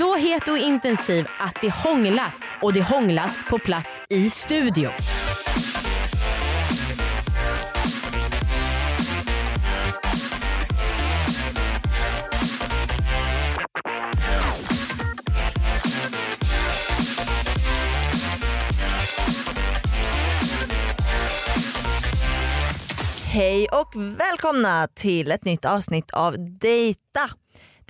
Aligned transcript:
Så 0.00 0.16
het 0.16 0.48
och 0.48 0.58
intensiv 0.58 1.26
att 1.38 1.56
det 1.60 1.70
hånglas 1.70 2.40
och 2.62 2.72
det 2.72 2.82
hånglas 2.82 3.38
på 3.50 3.58
plats 3.58 4.00
i 4.08 4.30
studio. 4.30 4.90
Hej 23.24 23.68
och 23.72 23.92
välkomna 23.96 24.88
till 24.94 25.30
ett 25.30 25.44
nytt 25.44 25.64
avsnitt 25.64 26.10
av 26.10 26.34
Dejta. 26.38 27.30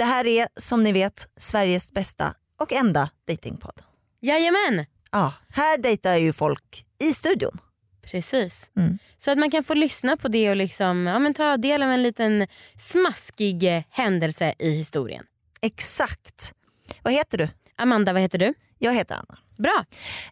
Det 0.00 0.04
här 0.04 0.26
är 0.26 0.48
som 0.56 0.82
ni 0.82 0.92
vet 0.92 1.26
Sveriges 1.36 1.92
bästa 1.92 2.34
och 2.58 2.72
enda 2.72 3.10
datingpodd. 3.28 3.82
Jajamän, 4.20 4.86
Ja, 5.10 5.32
här 5.48 5.78
dejtar 5.78 6.16
ju 6.16 6.32
folk 6.32 6.84
i 6.98 7.14
studion. 7.14 7.58
precis. 8.02 8.70
Mm. 8.76 8.98
Så 9.18 9.30
att 9.30 9.38
man 9.38 9.50
kan 9.50 9.64
få 9.64 9.74
lyssna 9.74 10.16
på 10.16 10.28
det 10.28 10.50
och 10.50 10.56
liksom, 10.56 11.06
ja, 11.06 11.18
men 11.18 11.34
ta 11.34 11.56
del 11.56 11.82
av 11.82 11.88
en 11.90 12.02
liten 12.02 12.46
smaskig 12.78 13.76
eh, 13.76 13.82
händelse 13.90 14.54
i 14.58 14.70
historien. 14.70 15.24
Exakt. 15.60 16.52
Vad 17.02 17.12
heter 17.12 17.38
du? 17.38 17.48
Amanda, 17.76 18.12
vad 18.12 18.22
heter 18.22 18.38
du? 18.38 18.54
Jag 18.78 18.94
heter 18.94 19.14
Anna. 19.14 19.38
Bra. 19.62 19.84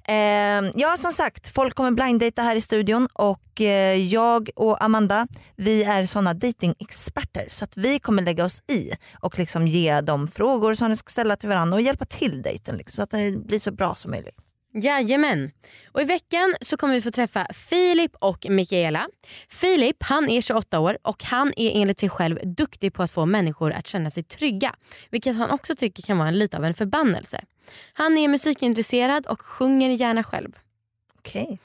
Eh, 0.09 0.71
ja 0.75 0.97
som 0.99 1.13
sagt, 1.13 1.49
folk 1.49 1.75
kommer 1.75 1.91
blinddejta 1.91 2.43
här 2.43 2.57
i 2.57 2.61
studion 2.61 3.09
och 3.13 3.61
eh, 3.61 3.95
jag 3.95 4.51
och 4.57 4.85
Amanda 4.85 5.27
vi 5.57 5.85
är 5.85 6.07
sådana 6.07 6.35
datingexperter 6.35 7.47
så 7.49 7.65
att 7.65 7.77
vi 7.77 7.99
kommer 7.99 8.23
lägga 8.23 8.45
oss 8.45 8.63
i 8.71 8.93
och 9.21 9.39
liksom 9.39 9.67
ge 9.67 10.01
dem 10.01 10.29
frågor 10.29 10.75
som 10.75 10.89
ni 10.89 10.97
ska 10.97 11.11
ställa 11.11 11.37
till 11.37 11.49
varandra 11.49 11.77
och 11.77 11.83
hjälpa 11.83 12.05
till 12.05 12.43
dejten 12.43 12.77
liksom, 12.77 12.97
så 12.97 13.03
att 13.03 13.11
den 13.11 13.47
blir 13.47 13.59
så 13.59 13.71
bra 13.71 13.95
som 13.95 14.11
möjligt. 14.11 14.37
Jajamän. 14.75 15.51
Och 15.93 16.01
I 16.01 16.05
veckan 16.05 16.55
så 16.61 16.77
kommer 16.77 16.95
vi 16.95 17.03
få 17.03 17.11
träffa 17.11 17.47
Filip 17.55 18.13
och 18.21 18.47
Mikaela. 18.51 19.07
Filip 19.49 19.97
han 20.01 20.31
är 20.31 20.41
28 20.41 20.81
år 20.81 20.99
och 21.03 21.25
han 21.25 21.53
är 21.57 21.81
enligt 21.81 22.01
sig 22.01 22.09
själv 22.09 22.39
duktig 22.57 22.93
på 22.95 23.03
att 23.03 23.11
få 23.11 23.27
människor 23.27 23.73
att 23.73 23.87
känna 23.87 24.11
sig 24.11 24.23
trygga. 24.23 24.75
Vilket 25.11 25.37
han 25.37 25.51
också 25.51 25.75
tycker 25.75 26.03
kan 26.03 26.19
vara 26.19 26.29
en, 26.29 26.39
lite 26.39 26.57
av 26.57 26.65
en 26.65 26.75
förbannelse. 26.75 27.41
Han 27.93 28.19
är 28.19 28.29
musikintresserad 28.29 29.27
och 29.27 29.43
sjunger 29.43 29.91
gärna 29.91 30.23
själv. 30.25 30.59
Okej. 31.19 31.59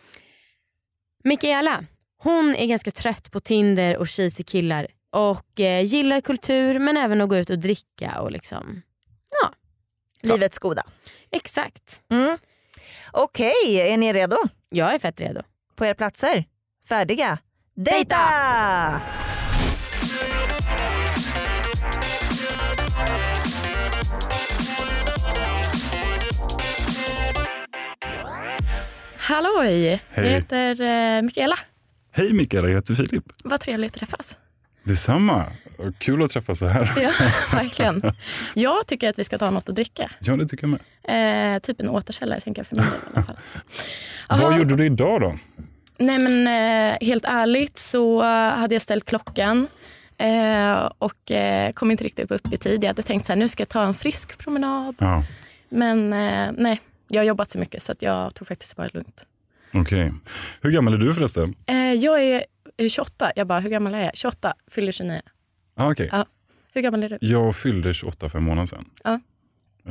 Mikaela 1.23 1.85
hon 2.17 2.55
är 2.55 2.65
ganska 2.65 2.91
trött 2.91 3.31
på 3.31 3.39
Tinder 3.39 3.97
och 3.97 4.09
cheesy 4.09 4.43
killar 4.43 4.87
och 5.11 5.59
eh, 5.59 5.83
gillar 5.83 6.21
kultur 6.21 6.79
men 6.79 6.97
även 6.97 7.21
att 7.21 7.29
gå 7.29 7.37
ut 7.37 7.49
och 7.49 7.59
dricka 7.59 8.21
och 8.21 8.31
liksom... 8.31 8.81
Ja, 9.41 9.49
Så. 10.23 10.33
Livets 10.33 10.59
goda. 10.59 10.83
exakt. 11.31 12.01
Mm. 12.11 12.37
Okej, 13.11 13.79
är 13.93 13.97
ni 13.97 14.13
redo? 14.13 14.37
Jag 14.69 14.93
är 14.93 14.99
fett 14.99 15.21
redo. 15.21 15.41
På 15.75 15.85
era 15.85 15.95
platser? 15.95 16.45
Färdiga? 16.89 17.37
Dejta! 17.75 18.17
Halloj! 29.23 29.85
Jag 29.85 29.99
Hej. 30.09 30.29
heter 30.29 30.81
eh, 30.81 31.21
Mikaela. 31.21 31.55
Hej 32.11 32.33
Mikaela, 32.33 32.67
jag 32.67 32.75
heter 32.75 32.95
Filip. 32.95 33.23
Vad 33.43 33.59
trevligt 33.61 33.91
att 33.91 33.99
träffas. 33.99 34.37
Detsamma. 34.83 35.45
Kul 35.97 36.23
att 36.23 36.31
träffas 36.31 36.59
så 36.59 36.65
här 36.65 36.81
också. 36.81 37.23
Ja, 37.23 37.29
verkligen. 37.57 38.01
Jag 38.53 38.87
tycker 38.87 39.09
att 39.09 39.19
vi 39.19 39.23
ska 39.23 39.37
ta 39.37 39.49
något 39.49 39.69
att 39.69 39.75
dricka. 39.75 40.11
Ja, 40.19 40.35
det 40.35 40.45
tycker 40.45 40.67
jag 40.67 40.79
med. 41.03 41.55
Eh, 41.55 41.59
typ 41.59 41.79
en 41.79 41.89
återställare 41.89 42.41
tänker 42.41 42.59
jag 42.59 42.67
för 42.67 42.75
min 42.75 42.85
del 42.85 42.93
i 42.93 43.15
alla 43.15 43.25
fall. 43.25 43.37
Vad 44.49 44.57
gjorde 44.57 44.75
du 44.75 44.85
idag 44.85 45.21
då? 45.21 45.35
Nej 45.97 46.19
men 46.19 46.47
eh, 46.47 47.07
helt 47.07 47.25
ärligt 47.25 47.77
så 47.77 48.21
hade 48.51 48.75
jag 48.75 48.81
ställt 48.81 49.05
klockan 49.05 49.67
eh, 50.17 50.91
och 50.97 51.31
eh, 51.31 51.71
kom 51.73 51.91
inte 51.91 52.03
riktigt 52.03 52.31
upp 52.31 52.53
i 52.53 52.57
tid. 52.57 52.83
Jag 52.83 52.87
hade 52.87 53.03
tänkt 53.03 53.25
så 53.25 53.31
här, 53.31 53.39
nu 53.39 53.47
ska 53.47 53.61
jag 53.61 53.69
ta 53.69 53.83
en 53.83 53.93
frisk 53.93 54.37
promenad. 54.37 54.95
Ja, 54.99 55.23
Men 55.69 56.13
eh, 56.13 56.51
nej, 56.57 56.81
jag 57.13 57.21
har 57.21 57.25
jobbat 57.27 57.49
så 57.49 57.57
mycket 57.59 57.81
så 57.83 57.91
att 57.91 58.01
jag 58.01 58.35
tog 58.35 58.47
faktiskt 58.47 58.75
bara 58.75 58.89
lugnt. 58.93 59.25
okej. 59.73 60.13
Hur 60.61 60.71
gammal 60.71 60.93
är 60.93 60.97
du 60.97 61.13
förresten? 61.13 61.55
Eh, 61.65 61.75
jag 61.93 62.23
är 62.23 62.45
eh, 62.77 62.89
28. 62.89 63.31
Jag 63.35 63.47
bara, 63.47 63.59
hur 63.59 63.69
gammal 63.69 63.93
är 63.93 63.99
jag? 64.03 64.11
28, 64.17 64.53
fyller 64.71 64.91
29. 64.91 65.21
Ah, 65.77 65.91
okej. 65.91 66.09
Ja. 66.11 66.25
Hur 66.73 66.81
gammal 66.81 67.03
är 67.03 67.09
du? 67.09 67.17
Jag 67.21 67.55
fyllde 67.55 67.93
28 67.93 68.29
för 68.29 68.37
en 68.37 68.43
månad 68.43 68.69
sedan. 68.69 68.85
Ja. 69.03 69.19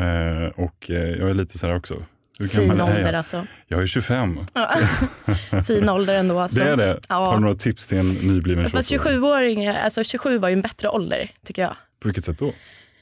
Eh, 0.05 0.47
och 0.57 0.91
eh, 0.91 0.97
jag 0.97 1.31
är 1.31 1.35
lite 1.35 1.59
så 1.59 1.67
här 1.67 1.77
också. 1.77 2.03
Hur 2.39 2.49
Fin 2.49 2.69
gammal 2.69 2.79
är 2.79 2.85
ålder 2.85 3.07
jag? 3.07 3.15
alltså. 3.15 3.47
Jag 3.69 3.83
är 3.83 3.87
25. 3.87 4.39
Ja. 4.55 4.75
fin 5.67 5.89
ålder 5.89 6.19
ändå. 6.19 6.39
Alltså. 6.41 6.61
Det 6.61 6.69
är 6.71 6.77
det. 6.77 7.01
Ja. 7.09 7.15
Har 7.15 7.35
du 7.35 7.41
några 7.41 7.55
tips 7.55 7.89
till 7.89 7.99
en 7.99 8.09
nybliven 8.09 8.69
Fast 8.69 8.93
28-åring? 8.93 9.19
27-åring, 9.23 9.67
alltså 9.69 10.05
27 10.05 10.39
var 10.39 10.49
ju 10.49 10.53
en 10.53 10.63
bättre 10.63 10.89
ålder 10.89 11.31
tycker 11.45 11.63
jag. 11.63 11.77
På 12.01 12.09
vilket 12.09 12.25
sätt 12.25 12.39
då? 12.39 12.53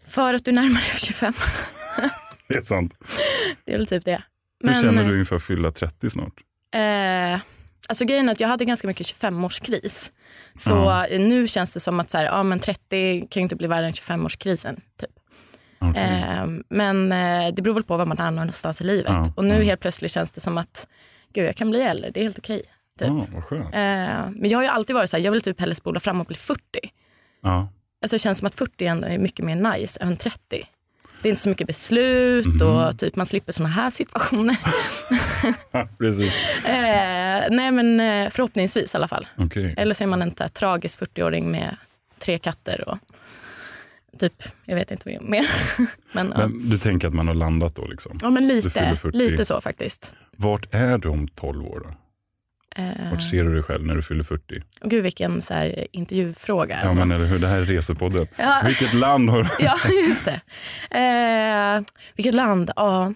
För 0.06 0.34
att 0.34 0.44
du 0.44 0.52
närmar 0.52 0.80
dig 0.80 0.98
25. 1.00 1.32
Det 2.48 2.56
är 2.56 2.62
sant. 2.62 2.94
Det 3.70 3.74
är 3.74 3.78
väl 3.78 3.86
typ 3.86 4.04
det. 4.04 4.22
Hur 4.64 4.74
känner 4.74 5.04
du 5.04 5.18
inför 5.20 5.36
att 5.36 5.42
fylla 5.42 5.70
30 5.70 6.10
snart? 6.10 6.32
Eh, 6.74 7.40
alltså 7.88 8.04
grejen 8.04 8.28
är 8.28 8.32
att 8.32 8.40
jag 8.40 8.48
hade 8.48 8.64
ganska 8.64 8.86
mycket 8.88 9.06
25-årskris. 9.06 10.10
Så 10.54 10.70
Ja. 10.70 11.06
nu 11.18 11.48
känns 11.48 11.72
det 11.74 11.80
som 11.80 12.00
att 12.00 12.10
så 12.10 12.18
här, 12.18 12.24
ja, 12.24 12.42
men 12.42 12.58
30 12.58 13.20
kan 13.30 13.40
ju 13.40 13.42
inte 13.42 13.56
bli 13.56 13.66
värre 13.66 13.86
än 13.86 13.92
25-årskrisen. 13.92 14.80
Typ. 15.00 15.10
Okej. 15.78 16.02
Eh, 16.02 16.46
men 16.68 17.12
eh, 17.12 17.54
det 17.54 17.62
beror 17.62 17.74
väl 17.74 17.82
på 17.82 17.96
var 17.96 18.06
man 18.06 18.18
är 18.18 18.30
någonstans 18.30 18.80
i 18.80 18.84
livet. 18.84 19.12
Ja, 19.12 19.32
Och 19.36 19.44
nu 19.44 19.54
ja. 19.54 19.62
helt 19.64 19.80
plötsligt 19.80 20.10
känns 20.12 20.30
det 20.30 20.40
som 20.40 20.58
att 20.58 20.88
gud, 21.32 21.46
jag 21.48 21.56
kan 21.56 21.70
bli 21.70 21.82
äldre, 21.82 22.10
det 22.10 22.20
är 22.20 22.24
helt 22.24 22.38
okej. 22.38 22.62
Typ. 22.98 23.08
Eh, 23.08 23.70
men 24.30 24.44
jag 24.50 24.58
har 24.58 24.62
ju 24.62 24.68
alltid 24.68 24.94
varit 24.96 25.10
så 25.10 25.16
här, 25.16 25.24
jag 25.24 25.32
vill 25.32 25.42
typ 25.42 25.60
hellre 25.60 25.74
spola 25.74 26.00
fram 26.00 26.20
och 26.20 26.26
bli 26.26 26.36
40. 26.36 26.62
Ja. 27.42 27.68
Alltså 28.02 28.14
det 28.14 28.18
känns 28.18 28.38
som 28.38 28.46
att 28.46 28.54
40 28.54 28.86
ändå 28.86 29.06
är 29.08 29.18
mycket 29.18 29.44
mer 29.44 29.54
nice 29.72 30.00
än 30.00 30.16
30. 30.16 30.64
Det 31.22 31.28
är 31.28 31.30
inte 31.30 31.42
så 31.42 31.48
mycket 31.48 31.66
beslut 31.66 32.46
Mhm. 32.46 32.62
och 32.62 32.98
typ 32.98 33.16
man 33.16 33.26
slipper 33.26 33.52
såna 33.52 33.68
här 33.68 33.90
situationer. 33.90 34.56
Precis. 35.98 36.64
eh, 36.66 37.44
nej 37.50 37.70
men 37.72 38.00
eh, 38.00 38.30
förhoppningsvis 38.30 38.94
i 38.94 38.96
alla 38.96 39.08
fall. 39.08 39.26
Okej. 39.36 39.74
Eller 39.76 39.94
så 39.94 40.04
är 40.04 40.08
man 40.08 40.22
en 40.22 40.34
tragisk 40.54 41.00
40-åring 41.00 41.50
med 41.50 41.76
tre 42.18 42.38
katter 42.38 42.88
och 42.88 42.98
typ, 44.18 44.42
jag 44.64 44.74
vet 44.76 44.90
inte 44.90 45.18
mer. 45.20 45.46
men, 46.12 46.32
ja. 46.36 46.46
Men 46.48 46.70
du 46.70 46.78
tänker 46.78 47.08
att 47.08 47.14
man 47.14 47.26
har 47.28 47.34
landat 47.34 47.74
då? 47.76 47.86
Liksom. 47.86 48.18
ja 48.22 48.30
men 48.30 48.48
lite, 48.48 48.70
40. 48.70 49.16
lite 49.18 49.44
så 49.44 49.60
faktiskt. 49.60 50.14
Vart 50.36 50.74
är 50.74 50.98
du 50.98 51.08
om 51.08 51.28
12 51.28 51.64
år? 51.66 51.80
Då? 51.88 51.94
Eh, 52.80 53.10
Vart 53.10 53.22
ser 53.22 53.44
du 53.44 53.54
dig 53.54 53.62
själv 53.62 53.86
när 53.86 53.94
du 53.94 54.02
fyller 54.02 54.22
40? 54.24 54.62
gud 54.84 55.02
vilken 55.02 55.42
så 55.42 55.54
här, 55.54 55.86
intervjufråga. 55.92 56.78
Ja, 56.82 56.92
men 56.92 57.10
eller 57.10 57.24
hur? 57.24 57.38
Det 57.38 57.48
här 57.48 57.58
är 57.58 57.64
Resepodden. 57.64 58.26
Ja. 58.36 58.62
Vilket 58.66 58.94
land 58.94 59.30
har 59.30 59.42
du? 59.42 59.48
Ja, 59.64 59.76
just 60.08 60.24
det. 60.24 60.40
Eh, 60.98 61.82
vilket 62.16 62.34
land? 62.34 62.70
Ja. 62.76 63.14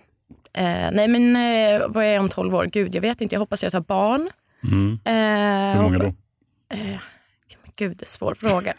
Eh, 0.53 0.91
nej 0.93 1.09
men 1.09 1.37
eh, 1.37 1.89
vad 1.89 2.05
är 2.05 2.09
jag 2.09 2.23
om 2.23 2.29
12 2.29 2.55
år? 2.55 2.65
Gud, 2.67 2.95
jag 2.95 3.03
vet 3.03 3.21
inte. 3.21 3.35
Jag 3.35 3.41
hoppas 3.41 3.63
jag 3.63 3.73
tar 3.73 3.81
barn. 3.81 4.31
Mm. 4.65 4.99
Eh, 5.05 5.77
Hur 5.77 5.83
många 5.83 5.99
då? 5.99 6.07
Eh, 6.75 7.01
gud, 7.77 7.97
det 7.97 8.05
är 8.05 8.07
svår 8.07 8.35
fråga. 8.35 8.75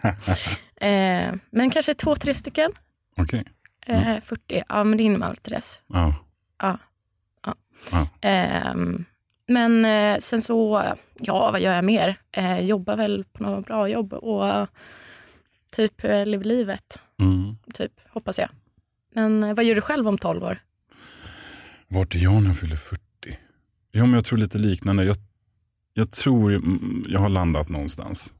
men 1.51 1.69
kanske 1.69 1.93
två, 1.93 2.15
tre 2.15 2.33
stycken. 2.33 2.71
Okej. 3.17 3.43
Eh, 3.85 4.19
40, 4.23 4.63
ja 4.69 4.83
men 4.83 4.97
det 4.97 5.03
hinner 5.03 5.17
man 5.17 5.29
väl 5.29 5.37
till 5.37 5.53
dess. 5.53 5.81
Ja. 5.87 6.15
Ja. 6.61 6.77
ja. 7.45 7.55
Ja. 7.91 8.07
Ehm, 8.21 9.05
men 9.47 9.85
eh, 9.85 10.19
sen 10.19 10.41
så, 10.41 10.83
ja 11.19 11.51
vad 11.51 11.61
gör 11.61 11.75
jag 11.75 11.85
mer? 11.85 12.15
Eh, 12.31 12.59
jobbar 12.59 12.95
väl 12.95 13.25
på 13.33 13.43
något 13.43 13.65
bra 13.65 13.87
jobb 13.87 14.13
och 14.13 14.67
typ 15.73 16.03
eh, 16.03 16.25
lever 16.25 16.43
livet. 16.43 16.99
Mm. 17.19 17.55
Typ, 17.73 17.91
hoppas 18.09 18.39
jag. 18.39 18.49
Men 19.15 19.43
eh, 19.43 19.53
vad 19.53 19.65
gör 19.65 19.75
du 19.75 19.81
själv 19.81 20.07
om 20.07 20.17
12 20.17 20.43
år? 20.43 20.59
Vart 21.87 22.15
är 22.15 22.19
jag 22.19 22.41
när 22.41 22.49
jag 22.49 22.57
fyller 22.57 22.75
40? 22.75 23.01
Ja, 23.91 24.05
men 24.05 24.13
jag 24.13 24.25
tror 24.25 24.39
lite 24.39 24.57
liknande. 24.57 25.03
Jag, 25.03 25.15
jag 25.93 26.11
tror 26.11 26.55
mm, 26.55 27.05
jag 27.09 27.19
har 27.19 27.29
landat 27.29 27.69
någonstans. 27.69 28.33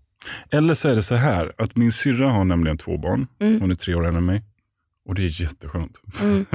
Eller 0.49 0.73
så 0.73 0.89
är 0.89 0.95
det 0.95 1.03
så 1.03 1.15
här 1.15 1.53
att 1.57 1.75
min 1.75 1.91
syrra 1.91 2.29
har 2.29 2.45
nämligen 2.45 2.77
två 2.77 2.97
barn. 2.97 3.27
Mm. 3.39 3.61
Hon 3.61 3.71
är 3.71 3.75
tre 3.75 3.95
år 3.95 4.05
äldre 4.05 4.17
än 4.17 4.25
mig. 4.25 4.43
Och 5.05 5.15
det 5.15 5.21
är 5.25 5.41
jätteskönt. 5.41 6.01
Mm. 6.21 6.45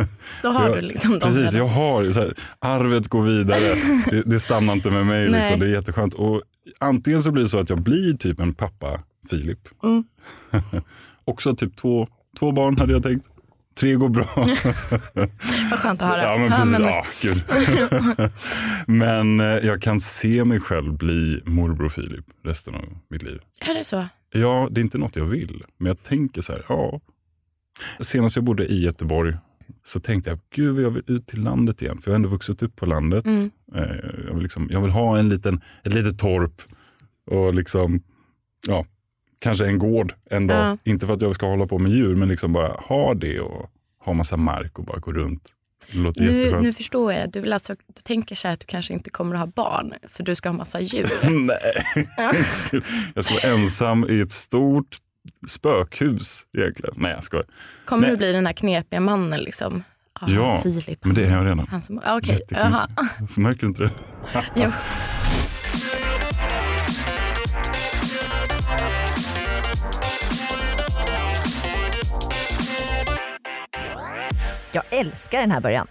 Då 0.43 0.49
har 0.49 0.69
Jag- 0.69 0.77
du 0.77 0.81
liksom 0.81 1.13
de 1.13 1.21
Precis, 1.21 1.53
jag 1.53 1.67
har 1.69 2.13
så 2.13 2.21
här, 2.21 2.35
arvet 2.59 3.09
går 3.09 3.23
vidare. 3.23 3.61
det, 4.11 4.23
det 4.27 4.41
stannar 4.41 4.73
inte 4.73 4.91
med 4.91 5.07
mig. 5.07 5.29
Liksom. 5.29 5.61
Det 5.61 5.67
är 5.67 5.71
jätteskönt. 5.71 6.15
Och 6.15 6.43
antingen 6.79 7.23
så 7.23 7.31
blir 7.33 7.43
det 7.43 7.49
så 7.51 7.59
att 7.59 7.71
jag 7.71 7.83
blir 7.83 8.15
typ 8.15 8.41
en 8.41 8.55
pappa 8.55 9.01
Filip. 9.31 9.59
Mm. 9.85 10.05
Också 11.25 11.57
typ 11.57 11.77
två, 11.77 12.09
två 12.39 12.53
barn 12.53 12.77
hade 12.79 12.93
jag 12.93 13.03
tänkt. 13.03 13.27
Tre 13.81 13.95
går 13.95 14.09
bra. 14.09 14.29
Vad 15.71 15.79
skönt 15.79 16.03
att 16.03 16.09
höra. 16.09 16.23
Ja, 16.23 16.39
men 16.39 16.51
precis. 16.51 16.79
men- 16.79 16.89
Ja, 16.89 18.29
men 18.87 19.41
eh, 19.41 19.47
jag 19.47 19.83
kan 19.83 20.01
se 20.01 20.45
mig 20.45 20.61
själv 20.61 20.93
bli 20.97 21.43
morbror 21.47 21.89
Filip 21.89 22.25
resten 22.45 22.75
av 22.75 22.85
mitt 23.11 23.23
liv. 23.23 23.39
Är 23.61 23.75
det 23.75 23.85
så? 23.85 24.05
Ja, 24.33 24.69
det 24.71 24.81
är 24.81 24.83
inte 24.83 24.99
något 24.99 25.17
jag 25.17 25.25
vill. 25.25 25.65
Men 25.79 25.87
jag 25.87 26.03
tänker 26.03 26.43
så 26.43 26.53
här, 26.53 26.65
ja. 26.69 27.01
Senast 28.01 28.37
jag 28.37 28.45
bodde 28.45 28.67
i 28.67 28.81
Göteborg 28.85 29.35
så 29.83 30.01
tänkte 30.01 30.31
jag, 30.31 30.39
gud 30.55 30.79
jag 30.81 30.91
vill 30.91 31.03
ut 31.07 31.27
till 31.27 31.43
landet 31.43 31.83
igen. 31.83 31.99
För 31.99 32.11
jag 32.11 32.13
har 32.13 32.17
ändå 32.17 32.29
vuxit 32.29 32.63
upp 32.63 32.77
på 32.77 32.87
landet. 32.87 33.25
Mm. 33.25 33.51
Eh, 33.75 33.97
Jag, 34.27 34.35
vill 34.35 34.43
liksom, 34.43 34.69
jag 34.71 34.81
vill 34.81 34.91
ha 34.91 35.19
en 35.19 35.29
liten, 35.29 35.61
ett 35.85 35.95
litet 35.95 36.19
torp 36.19 36.63
och 37.31 37.55
liksom, 37.55 38.03
ja, 38.67 38.87
kanske 39.39 39.67
en 39.67 39.79
gård 39.79 40.15
en 40.31 40.47
dag. 40.47 40.57
Ja. 40.57 40.77
Inte 40.85 41.07
för 41.07 41.15
att 41.15 41.21
jag 41.23 41.35
ska 41.35 41.47
hålla 41.47 41.67
på 41.67 41.79
med 41.79 41.93
djur, 41.93 42.15
men 42.15 42.29
liksom 42.29 42.53
bara 42.53 42.69
ha 42.73 43.15
det 43.15 43.41
och 43.41 43.71
ha 44.05 44.13
massa 44.13 44.37
mark 44.37 44.79
och 44.79 44.85
bara 44.85 44.99
gå 44.99 45.13
runt. 45.13 45.49
Det 45.93 45.99
låter 45.99 46.21
Nu, 46.23 46.39
jätteskönt. 46.39 46.63
nu 46.63 46.73
förstår 46.73 47.13
jag. 47.13 47.31
Du, 47.33 47.41
vill 47.41 47.53
alltså, 47.53 47.75
du 47.87 48.03
tänker 48.03 48.35
så 48.35 48.49
här 48.49 48.53
att 48.55 48.61
du 48.61 48.67
kanske 48.67 48.93
inte 48.93 49.11
kommer 49.11 49.35
att 49.35 49.41
ha 49.41 49.47
barn 49.47 49.93
för 50.09 50.23
du 50.23 50.35
ska 50.35 50.49
ha 50.49 50.57
massa 50.57 50.81
djur. 50.81 51.07
Nej. 51.47 52.09
jag 53.15 53.25
ska 53.25 53.35
vara 53.35 53.55
ensam 53.61 54.07
i 54.09 54.21
ett 54.21 54.33
stort 54.33 54.97
spökhus 55.49 56.47
egentligen. 56.59 56.95
Nej, 56.97 57.13
jag 57.13 57.25
skojar. 57.25 57.47
Kommer 57.85 58.03
Nej. 58.03 58.11
du 58.11 58.17
bli 58.17 58.33
den 58.33 58.47
här 58.47 58.53
knepiga 58.53 59.01
mannen 59.01 59.41
liksom? 59.41 59.83
Ah, 60.13 60.27
Ja, 60.29 60.61
Filip. 60.63 61.05
Men 61.05 61.15
det 61.15 61.25
är 61.25 61.31
jag 61.31 61.45
redan. 61.47 61.67
Han 61.71 61.83
som, 61.83 62.01
ah. 62.05 62.21
Jaha. 62.51 62.89
Så 63.29 63.41
märker 63.41 63.61
du 63.61 63.67
inte 63.67 63.83
det? 63.83 63.91
Jo. 64.57 64.71
Jag 74.73 74.83
älskar 74.91 75.41
den 75.41 75.51
här 75.51 75.61
början. 75.61 75.87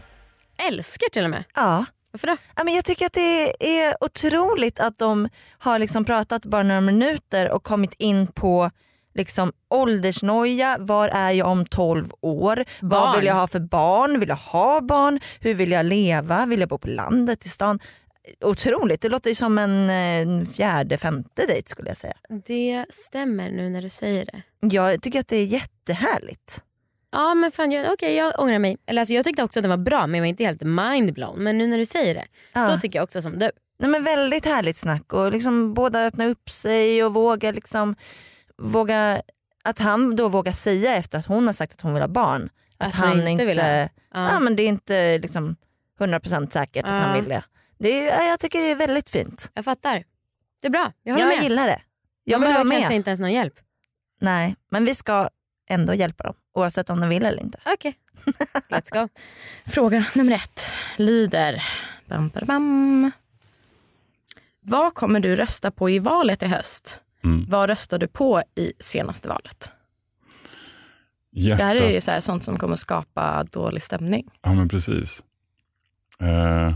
Älskar 0.70 1.10
till 1.10 1.24
och 1.24 1.30
med. 1.30 1.44
Ja. 1.56 1.86
Varför 2.12 2.28
då? 2.28 2.38
Ja, 2.56 2.64
men 2.64 2.74
jag 2.74 2.86
tycker 2.86 3.06
att 3.06 3.14
det 3.14 3.80
är 3.80 4.04
otroligt 4.04 4.80
att 4.80 4.98
de 4.98 5.30
har 5.60 5.80
liksom 5.80 6.06
pratat 6.06 6.46
bara 6.46 6.64
några 6.64 6.82
minuter 6.82 7.52
och 7.52 7.64
kommit 7.64 7.94
in 7.98 8.28
på 8.28 8.72
liksom 9.20 9.52
åldersnoja, 9.70 10.78
var 10.80 11.08
är 11.10 11.32
jag 11.32 11.48
om 11.48 11.66
12 11.66 12.12
år, 12.22 12.66
vad 12.82 12.90
Barn. 13.02 13.16
vill 13.18 13.26
jag 13.26 13.34
ha 13.36 13.48
för 13.48 13.60
barn, 13.60 14.20
vill 14.20 14.30
jag 14.30 14.36
ha 14.36 14.82
barn, 14.82 15.20
hur 15.40 15.54
vill 15.54 15.72
jag 15.72 15.86
leva, 15.86 16.46
vill 16.46 16.60
jag 16.60 16.70
bo 16.70 16.78
på 16.78 16.88
landet, 16.88 17.46
i 17.46 17.50
stan. 17.50 17.80
Otroligt, 18.46 19.02
det 19.02 19.10
låter 19.10 19.30
ju 19.30 19.36
som 19.36 19.58
en 19.58 20.46
fjärde, 20.46 20.98
femte 20.98 21.46
dejt 21.48 21.70
skulle 21.70 21.90
jag 21.90 21.98
säga. 21.98 22.14
Det 22.46 22.86
stämmer 22.90 23.52
nu 23.52 23.70
när 23.70 23.82
du 23.82 23.90
säger 23.90 24.26
det. 24.26 24.42
Jag 24.76 25.02
tycker 25.02 25.20
att 25.20 25.28
det 25.28 25.38
är 25.38 25.46
jättehärligt. 25.46 26.62
Ja 27.12 27.34
men 27.36 27.52
fan, 27.52 27.72
jag, 27.72 27.94
okej 27.94 28.16
jag 28.16 28.40
ångrar 28.40 28.60
mig. 28.60 28.78
Eller 28.88 29.02
alltså, 29.02 29.14
jag 29.14 29.26
tyckte 29.26 29.44
också 29.44 29.60
att 29.60 29.64
den 29.64 29.70
var 29.70 29.78
bra 29.78 30.08
men 30.08 30.16
jag 30.18 30.22
var 30.22 30.28
inte 30.28 30.44
helt 30.44 30.62
mindblown. 30.64 31.44
Men 31.44 31.58
nu 31.58 31.68
när 31.68 31.78
du 31.78 31.86
säger 31.86 32.16
det, 32.16 32.26
Ja. 32.54 32.70
då 32.70 32.78
tycker 32.78 33.00
jag 33.00 33.04
också 33.04 33.22
som 33.22 33.40
du. 33.40 33.50
Nej, 33.80 33.90
men 33.92 34.04
väldigt 34.04 34.46
härligt 34.46 34.78
snack 34.78 35.14
och 35.14 35.32
liksom 35.32 35.74
båda 35.74 36.06
öppna 36.06 36.26
upp 36.26 36.50
sig 36.50 37.04
och 37.04 37.14
våga 37.14 37.52
liksom 37.52 37.96
våga, 38.60 39.22
att 39.64 39.80
han 39.80 40.16
då 40.16 40.28
vågar 40.28 40.52
säga 40.52 40.96
efter 40.96 41.18
att 41.20 41.26
hon 41.26 41.46
har 41.46 41.54
sagt 41.54 41.74
att 41.74 41.82
hon 41.82 41.94
vill 41.94 42.02
ha 42.04 42.08
barn. 42.08 42.50
Att, 42.78 42.88
Att 42.88 42.94
han 42.94 43.08
han 43.10 43.18
inte 43.18 43.30
inte, 43.32 43.46
vill 43.46 43.60
ha. 43.60 43.68
Ja. 43.68 43.90
ja. 44.12 44.40
men 44.40 44.56
det 44.56 44.64
är 44.64 44.68
inte 44.68 45.18
liksom 45.18 45.56
100% 46.00 46.50
säkert 46.50 46.86
att 46.86 46.92
Ja. 46.92 46.98
han 46.98 47.16
vill 47.16 47.30
det. 47.30 47.44
det 47.78 48.10
är, 48.10 48.30
jag 48.30 48.40
tycker 48.40 48.62
det 48.62 48.72
är 48.72 48.76
väldigt 48.76 49.10
fint. 49.10 49.52
Jag 49.54 49.66
fattar. 49.66 50.04
Det 50.62 50.68
är 50.68 50.72
bra, 50.72 50.92
jag 51.04 51.20
Jag, 51.20 51.24
håller 51.26 51.36
med. 51.36 51.44
gillar 51.44 51.68
det. 51.68 51.82
Jag 52.24 52.42
De 52.42 52.46
vill 52.46 52.54
behöver 52.54 52.72
kanske 52.72 52.94
inte 52.96 53.10
ens 53.10 53.20
någon 53.20 53.32
hjälp. 53.34 53.54
Nej, 54.22 54.56
men 54.72 54.86
vi 54.86 54.96
ska 54.96 55.30
ändå 55.70 55.94
hjälpa 55.94 56.24
dem 56.24 56.34
oavsett 56.54 56.90
om 56.90 57.00
de 57.00 57.10
vill 57.10 57.26
eller 57.26 57.42
inte. 57.42 57.60
Okej, 57.66 57.94
let's 58.70 59.02
go. 59.02 59.10
Fråga 59.66 60.06
nummer 60.16 60.32
ett 60.36 60.62
lyder... 60.98 61.64
Bam, 62.06 62.30
bam, 62.30 62.46
bam. 62.48 63.12
Vad 64.62 64.94
kommer 64.94 65.20
du 65.20 65.36
rösta 65.36 65.72
på 65.72 65.90
i 65.90 66.00
valet 66.00 66.44
i 66.44 66.46
höst? 66.46 67.02
Mm. 67.24 67.46
Vad 67.50 67.70
röstade 67.70 68.06
du 68.06 68.10
på 68.10 68.44
i 68.56 68.74
senaste 68.80 69.30
valet? 69.30 69.72
Hjärtat. 71.32 71.58
Det 71.58 71.64
här 71.64 71.76
är 71.76 71.92
ju 71.92 72.02
så 72.02 72.12
här, 72.12 72.22
sånt 72.22 72.44
som 72.44 72.58
kommer 72.58 72.76
skapa 72.76 73.44
dålig 73.44 73.82
stämning. 73.82 74.30
Ja, 74.42 74.54
men 74.54 74.70
precis. 74.70 75.24
Eh, 76.20 76.76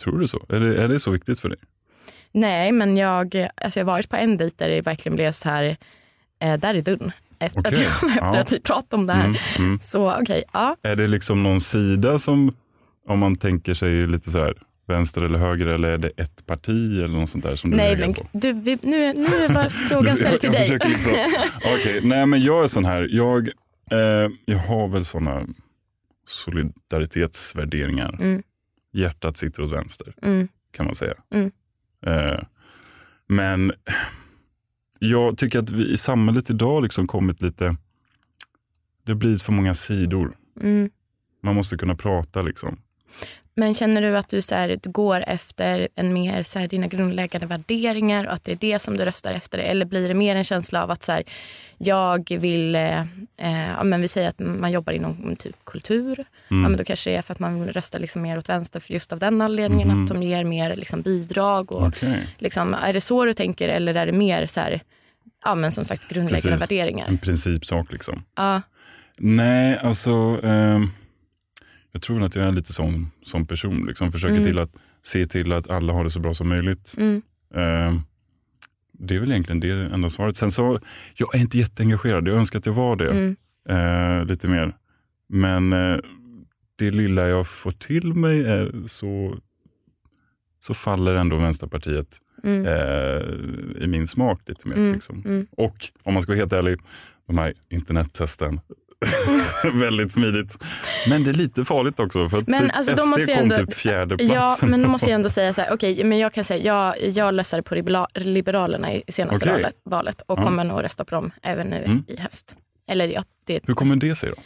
tror 0.00 0.18
du 0.18 0.28
så? 0.28 0.46
Är 0.48 0.60
det, 0.60 0.82
är 0.82 0.88
det 0.88 1.00
så 1.00 1.10
viktigt 1.10 1.40
för 1.40 1.48
dig? 1.48 1.58
Nej, 2.32 2.72
men 2.72 2.96
jag, 2.96 3.48
alltså 3.54 3.80
jag 3.80 3.86
har 3.86 3.92
varit 3.92 4.08
på 4.08 4.16
en 4.16 4.36
dejt 4.36 4.56
där 4.58 4.68
det 4.68 4.80
verkligen 4.80 5.16
blev 5.16 5.32
så 5.32 5.48
här, 5.48 5.76
eh, 6.40 6.58
där 6.58 6.74
är 6.74 6.82
dörren. 6.82 7.12
Efter, 7.38 7.60
Okej, 7.60 7.86
att, 7.86 8.02
jag, 8.02 8.10
efter 8.10 8.34
ja. 8.34 8.40
att 8.40 8.52
vi 8.52 8.60
pratade 8.60 9.00
om 9.00 9.06
det 9.06 9.12
här. 9.12 9.24
Mm, 9.24 9.38
mm. 9.58 9.80
Så 9.80 10.14
okej, 10.20 10.44
ja. 10.52 10.76
Är 10.82 10.96
det 10.96 11.06
liksom 11.06 11.42
någon 11.42 11.60
sida 11.60 12.18
som, 12.18 12.52
om 13.08 13.18
man 13.18 13.36
tänker 13.36 13.74
sig 13.74 14.06
lite 14.06 14.30
så 14.30 14.38
här 14.38 14.54
vänster 14.86 15.22
eller 15.22 15.38
höger 15.38 15.66
eller 15.66 15.88
är 15.88 15.98
det 15.98 16.08
ett 16.16 16.46
parti 16.46 16.98
eller 16.98 17.08
något 17.18 17.30
sånt 17.30 17.44
där 17.44 17.56
som 17.56 17.70
du 17.70 17.76
Nej, 17.76 17.96
men 17.98 18.14
på? 18.14 18.28
du, 18.32 18.52
vi, 18.52 18.78
nu, 18.82 19.12
nu 19.12 19.24
är 19.26 19.54
bara 19.54 19.70
frågan 19.90 20.16
ställd 20.16 20.40
till 20.40 20.50
jag 20.54 20.80
dig. 20.80 20.90
liksom- 20.90 21.12
Okej, 21.74 22.00
nej 22.04 22.26
men 22.26 22.42
jag 22.42 22.62
är 22.64 22.66
sån 22.66 22.84
här, 22.84 23.08
jag, 23.10 23.48
eh, 23.90 24.30
jag 24.44 24.58
har 24.58 24.88
väl 24.88 25.04
såna 25.04 25.46
solidaritetsvärderingar. 26.26 28.16
Mm. 28.20 28.42
Hjärtat 28.92 29.36
sitter 29.36 29.62
åt 29.62 29.72
vänster 29.72 30.14
Mm. 30.22 30.48
kan 30.72 30.86
man 30.86 30.94
säga. 30.94 31.14
Mm. 31.34 31.50
Eh, 32.06 32.40
men 33.28 33.72
jag 34.98 35.38
tycker 35.38 35.58
att 35.58 35.70
vi 35.70 35.92
i 35.92 35.96
samhället 35.96 36.50
idag 36.50 36.82
liksom 36.82 37.06
kommit 37.06 37.42
lite, 37.42 37.76
det 39.06 39.14
blir 39.14 39.36
för 39.36 39.52
många 39.52 39.74
sidor. 39.74 40.36
Mm. 40.60 40.90
Man 41.42 41.54
måste 41.54 41.76
kunna 41.76 41.94
prata 41.94 42.42
liksom. 42.42 42.78
Men 43.56 43.74
känner 43.74 44.02
du 44.02 44.16
att 44.16 44.28
du, 44.28 44.42
så 44.42 44.54
här, 44.54 44.78
du 44.82 44.90
går 44.90 45.24
efter 45.26 45.88
en 45.94 46.12
mer, 46.12 46.42
så 46.42 46.58
här, 46.58 46.68
dina 46.68 46.86
grundläggande 46.86 47.46
värderingar 47.46 48.26
och 48.26 48.32
att 48.32 48.44
det 48.44 48.52
är 48.52 48.56
det 48.56 48.78
som 48.78 48.96
du 48.96 49.04
röstar 49.04 49.32
efter? 49.32 49.58
Eller 49.58 49.86
blir 49.86 50.08
det 50.08 50.14
mer 50.14 50.36
en 50.36 50.44
känsla 50.44 50.82
av 50.82 50.90
att 50.90 51.02
så 51.02 51.12
här, 51.12 51.22
jag 51.78 52.30
vill, 52.38 52.74
eh, 52.74 53.00
eh, 53.38 53.68
ja, 53.76 53.84
men 53.84 54.00
vi 54.00 54.08
säger 54.08 54.28
att 54.28 54.38
man 54.38 54.72
jobbar 54.72 54.92
inom 54.92 55.36
typ 55.36 55.64
kultur. 55.64 56.24
Ja, 56.48 56.54
men 56.54 56.76
då 56.76 56.84
kanske 56.84 57.10
det 57.10 57.16
är 57.16 57.22
för 57.22 57.32
att 57.32 57.38
man 57.40 57.68
röstar 57.68 57.98
liksom 57.98 58.22
mer 58.22 58.38
åt 58.38 58.48
vänster 58.48 58.80
för 58.80 58.92
just 58.92 59.12
av 59.12 59.18
den 59.18 59.40
anledningen. 59.40 59.88
Mhm. 59.88 60.02
Att 60.02 60.08
de 60.08 60.22
ger 60.22 60.44
mer 60.44 60.76
liksom, 60.76 61.02
bidrag. 61.02 61.72
Och, 61.72 61.86
Okej. 61.86 62.28
liksom, 62.38 62.74
är 62.74 62.92
det 62.92 63.00
så 63.00 63.24
du 63.24 63.32
tänker 63.32 63.68
eller 63.68 63.94
är 63.94 64.06
det 64.06 64.12
mer 64.12 64.46
så 64.46 64.60
här, 64.60 64.80
ja, 65.44 65.54
men 65.54 65.72
som 65.72 65.84
sagt 65.84 66.08
grundläggande 66.08 66.58
Precis. 66.58 66.62
värderingar? 66.70 67.06
En 67.08 67.18
principsak 67.18 67.92
liksom. 67.92 68.22
Ja. 68.36 68.62
Nej, 69.18 69.78
alltså 69.78 70.40
ehm, 70.42 70.90
jag 71.94 72.02
tror 72.02 72.22
att 72.22 72.34
jag 72.34 72.44
är 72.46 72.52
lite 72.52 72.72
sån, 72.72 73.10
sån 73.22 73.46
person. 73.46 73.86
Liksom, 73.86 74.12
försöker 74.12 74.34
Mm. 74.34 74.46
till 74.46 74.58
att 74.58 74.70
se 75.02 75.26
till 75.26 75.52
att 75.52 75.70
alla 75.70 75.92
har 75.92 76.04
det 76.04 76.10
så 76.10 76.20
bra 76.20 76.34
som 76.34 76.48
möjligt. 76.48 76.94
Mm. 76.98 77.22
Ehm, 77.54 78.00
det 78.92 79.14
är 79.16 79.20
väl 79.20 79.30
egentligen 79.30 79.60
det 79.60 79.70
enda 79.94 80.08
svaret. 80.08 80.36
Sen 80.36 80.50
så, 80.50 80.80
jag 81.16 81.34
är 81.34 81.38
inte 81.38 81.58
jätteengagerad. 81.58 82.28
Jag 82.28 82.36
önskar 82.36 82.58
att 82.58 82.66
jag 82.66 82.72
var 82.72 82.96
det 82.96 83.10
Mm. 83.10 83.36
eh, 83.68 84.24
lite 84.26 84.48
mer. 84.48 84.76
Men 85.28 85.72
eh, 85.72 85.98
det 86.76 86.90
lilla 86.90 87.28
jag 87.28 87.46
får 87.46 87.70
till 87.72 88.14
mig 88.14 88.44
är 88.46 88.86
så, 88.86 89.38
så 90.60 90.74
faller 90.74 91.14
ändå 91.14 91.36
Vänsterpartiet 91.36 92.20
Mm. 92.44 92.66
eh, 92.66 93.82
i 93.84 93.86
min 93.86 94.06
smak 94.06 94.48
lite 94.48 94.68
mer. 94.68 94.76
Mm. 94.76 94.92
Liksom. 94.92 95.22
Mm. 95.26 95.46
Och 95.50 95.76
om 96.02 96.14
man 96.14 96.22
ska 96.22 96.32
vara 96.32 96.38
helt 96.38 96.52
ärlig, 96.52 96.78
de 97.26 97.38
här 97.38 97.54
internettesten. 97.70 98.60
Väldigt 99.74 100.12
smidigt. 100.12 100.58
Men 101.08 101.24
det 101.24 101.30
är 101.30 101.34
lite 101.34 101.64
farligt 101.64 102.00
också 102.00 102.28
för 102.28 102.38
att 102.38 102.46
Men 102.48 102.60
typ 102.62 102.76
alltså, 102.76 102.96
SD 102.96 103.06
måste 103.08 103.34
kom 103.34 103.42
ändå- 103.42 103.56
typ 103.56 103.74
fjärde 103.74 104.16
Ja, 104.24 104.30
platsen. 104.30 104.70
men 104.70 104.82
då 104.82 104.88
måste 104.88 105.10
jag 105.10 105.14
ändå 105.18 105.28
säga 105.28 105.52
så 105.52 105.60
här, 105.60 105.72
okej, 105.72 106.04
men 106.04 106.18
jag 106.18 106.32
kan 106.32 106.44
säga, 106.44 106.64
jag, 106.64 107.08
jag 107.08 107.38
röstade 107.38 107.62
på 107.62 107.74
Libera- 107.74 108.06
Liberalerna 108.14 108.92
i 108.94 109.02
senaste 109.08 109.50
Okej. 109.50 109.72
valet, 109.84 110.22
och 110.26 110.38
Ja. 110.38 110.42
kommer 110.42 110.64
nog 110.64 110.84
rösta 110.84 111.04
på 111.04 111.14
dem 111.14 111.30
även 111.42 111.66
nu 111.66 111.84
Mm. 111.84 112.04
i 112.08 112.20
höst. 112.20 112.56
Eller 112.88 113.08
ja, 113.08 113.24
det 113.46 113.60
Hur 113.66 113.74
kommer 113.74 113.96
det 113.96 114.14
sig 114.16 114.30
då? 114.30 114.36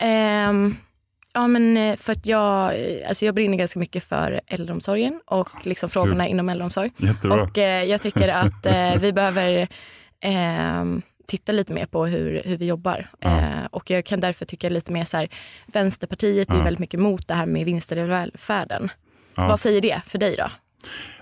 Ehm, 0.00 0.74
ja, 1.34 1.46
men 1.48 1.76
eh, 1.76 1.96
för 1.96 2.12
att 2.12 2.26
jag, 2.26 2.64
eh, 2.74 3.08
alltså 3.08 3.24
jag 3.24 3.34
brinner 3.34 3.56
ganska 3.58 3.78
mycket 3.78 4.04
för 4.04 4.40
äldreomsorgen 4.46 5.20
och 5.26 5.48
liksom 5.62 5.88
frågorna 5.88 6.28
inom 6.28 6.48
äldreomsorg. 6.48 6.90
Jättebra. 6.96 7.42
Och 7.42 7.58
eh, 7.58 7.84
jag 7.84 8.02
tycker 8.02 8.28
att 8.28 8.66
eh, 8.66 9.00
vi 9.00 9.12
behöver 9.18 9.68
ehm, 10.20 11.02
titta 11.28 11.52
lite 11.52 11.72
mer 11.74 11.86
på 11.86 12.06
hur, 12.06 12.42
hur 12.44 12.56
vi 12.56 12.66
jobbar. 12.66 13.06
Ja. 13.20 13.38
Eh, 13.40 13.64
och 13.70 13.90
jag 13.90 14.04
kan 14.04 14.20
därför 14.20 14.44
tycka 14.44 14.68
lite 14.68 14.92
mer 14.92 15.04
så 15.04 15.16
här, 15.16 15.28
Vänsterpartiet 15.66 16.50
är 16.50 16.54
Ja. 16.56 16.62
väldigt 16.64 16.80
mycket 16.80 16.98
emot 17.00 17.28
det 17.28 17.34
här 17.34 17.46
med 17.46 17.64
vinster 17.66 17.96
i 17.96 18.04
välfärden. 18.04 18.88
Ja. 19.36 19.48
Vad 19.48 19.60
säger 19.60 19.80
det 19.80 20.00
för 20.06 20.18
dig 20.18 20.36
då? 20.36 20.50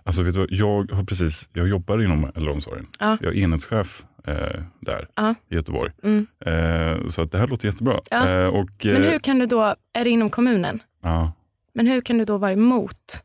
Alltså, 0.03 0.23
vet 0.23 0.35
du, 0.35 0.47
jag, 0.51 0.93
har 0.93 1.05
precis, 1.05 1.49
jag 1.53 1.69
jobbar 1.69 2.05
inom 2.05 2.25
äldreomsorgen. 2.35 2.87
Ja. 2.99 3.19
Jag 3.21 3.37
är 3.37 3.43
enhetschef 3.43 4.05
eh, 4.27 4.63
där 4.81 5.09
Ja. 5.15 5.35
i 5.51 5.55
Göteborg. 5.55 5.93
Mm. 6.03 6.27
Eh, 6.47 7.07
så 7.09 7.23
att 7.23 7.33
det 7.33 7.39
här 7.39 7.47
låter 7.47 7.69
jättebra. 7.69 8.01
Ja. 8.11 8.29
Eh, 8.31 8.47
och, 8.47 8.71
Men 8.85 9.05
eh, 9.05 9.11
hur 9.11 9.19
kan 9.19 9.39
du 9.39 9.47
då, 9.47 9.75
är 9.93 10.05
det 10.05 10.11
inom 10.11 10.31
kommunen? 10.31 10.83
ja. 11.03 11.33
Men 11.75 11.87
hur 11.87 12.01
kan 12.01 12.19
du 12.19 12.25
då 12.25 12.39
vara 12.39 12.53
emot 12.53 13.23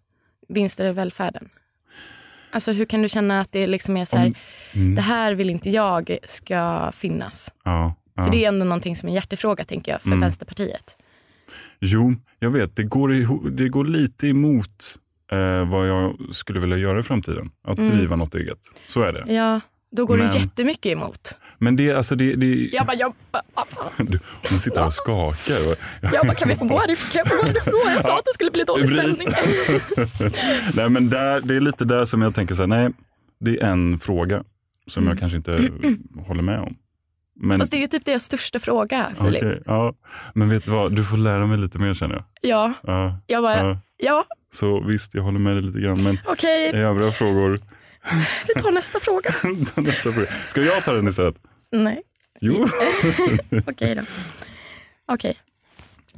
vinster 0.48 0.86
i 0.86 0.92
välfärden? 0.94 1.50
Alltså 2.52 2.72
hur 2.72 2.86
kan 2.86 3.02
du 3.02 3.10
känna 3.10 3.42
att 3.42 3.52
det 3.52 3.68
liksom 3.68 3.98
är 3.98 4.06
så 4.06 4.18
här, 4.18 4.34
mm, 4.74 4.96
det 4.96 5.02
här 5.02 5.34
vill 5.34 5.50
inte 5.50 5.70
jag 5.70 6.18
ska 6.26 6.92
finnas? 6.92 7.52
ja, 7.64 7.96
ja. 8.16 8.24
För 8.24 8.32
det 8.32 8.44
är 8.44 8.48
ändå 8.48 8.66
någonting 8.66 8.96
som 8.96 9.08
är 9.08 9.12
en 9.12 9.16
hjärtefråga 9.16 9.64
tänker 9.64 9.92
jag 9.92 10.02
för 10.02 10.08
Mm. 10.10 10.20
Vänsterpartiet. 10.22 10.96
Jo, 11.80 12.16
jag 12.40 12.50
vet. 12.52 12.76
Det 12.76 12.84
går, 12.84 13.50
det 13.50 13.70
går 13.70 13.86
lite 13.86 14.28
emot 14.28 14.96
eh, 15.32 15.70
vad 15.70 15.88
jag 15.90 16.16
skulle 16.32 16.60
vilja 16.60 16.78
göra 16.78 17.00
i 17.00 17.04
framtiden. 17.04 17.50
Att 17.68 17.78
Mm. 17.78 17.98
driva 17.98 18.16
något 18.16 18.36
eget. 18.36 18.58
Så 18.88 19.02
är 19.02 19.14
det. 19.14 19.34
Ja, 19.34 19.62
då 19.92 20.06
går 20.06 20.18
Men- 20.18 20.28
du 20.32 20.38
jättemycket 20.40 20.86
emot. 20.92 21.38
Men 21.58 21.76
det, 21.76 21.92
alltså 21.92 22.16
det, 22.16 22.36
det, 22.36 22.70
Jag 22.74 22.86
bara, 22.86 22.96
jag, 22.96 23.14
bara, 23.32 23.44
du, 23.98 24.20
hon 24.50 24.60
sitter 24.60 24.86
och 24.86 24.94
skakar. 24.94 25.72
Och, 25.72 25.76
jag 26.14 26.26
bara, 26.28 26.34
kan 26.36 26.50
vi 26.50 26.56
få 26.56 26.66
gå 26.66 26.80
härifrån? 26.80 27.12
Kan 27.12 27.20
jag 27.20 27.28
få 27.28 27.36
gå 27.36 27.48
härifrån? 27.48 27.74
Jag 27.96 28.02
sa 28.06 28.18
att 28.18 28.26
det 28.26 28.34
skulle 28.34 28.52
bli 28.52 28.64
dålig 28.64 28.88
stämning. 28.90 29.28
nej, 30.76 30.90
men 30.90 31.10
där, 31.10 31.42
det 31.42 31.56
är 31.56 31.60
lite 31.60 31.86
där 31.86 32.06
som 32.06 32.22
jag 32.22 32.36
tänker 32.36 32.56
så 32.56 32.62
här, 32.62 32.68
nej, 32.68 32.90
det 33.40 33.60
är 33.60 33.68
en 33.68 34.00
fråga 34.00 34.44
som 34.88 35.08
jag 35.08 35.20
kanske 35.20 35.38
inte 35.38 35.52
håller 36.28 36.42
med 36.44 36.60
om. 36.60 36.66
Men, 36.66 36.76
Mm. 37.46 37.60
Fast 37.60 37.72
det 37.72 37.78
är 37.78 37.82
ju 37.82 37.88
typ 37.88 38.06
deras 38.06 38.24
största 38.24 38.60
fråga, 38.60 39.08
Filip. 39.22 39.44
okej, 39.44 39.62
ja. 39.66 39.94
men 40.34 40.50
vet 40.50 40.66
du 40.66 40.72
vad, 40.72 40.96
du 40.96 41.04
får 41.04 41.18
lära 41.18 41.46
mig 41.48 41.58
lite 41.58 41.78
mer 41.80 41.94
känner 41.94 42.16
jag. 42.16 42.24
Ja, 42.42 42.74
Ja, 42.84 43.18
jag 43.28 43.44
bara, 43.44 43.58
ja. 43.58 43.80
ja, 43.98 44.26
Så 44.54 44.80
visst, 44.84 45.14
jag 45.16 45.22
håller 45.24 45.40
med 45.40 45.54
dig 45.56 45.64
lite 45.64 45.80
grann. 45.80 46.04
Men 46.04 46.18
okej, 46.26 46.70
i 46.74 46.78
övriga 46.78 47.12
frågor, 47.12 47.60
vi 48.48 48.62
tar 48.62 48.72
nästa 48.72 49.00
fråga. 49.00 49.30
nästa 49.82 50.12
fråga. 50.12 50.28
Ska 50.28 50.62
jag 50.62 50.84
ta 50.84 50.94
den 50.94 51.08
istället? 51.08 51.36
Nej, 51.72 52.02
Jo. 52.40 52.68
okej 53.68 53.96
då. 53.96 54.02
Okej. 55.06 55.36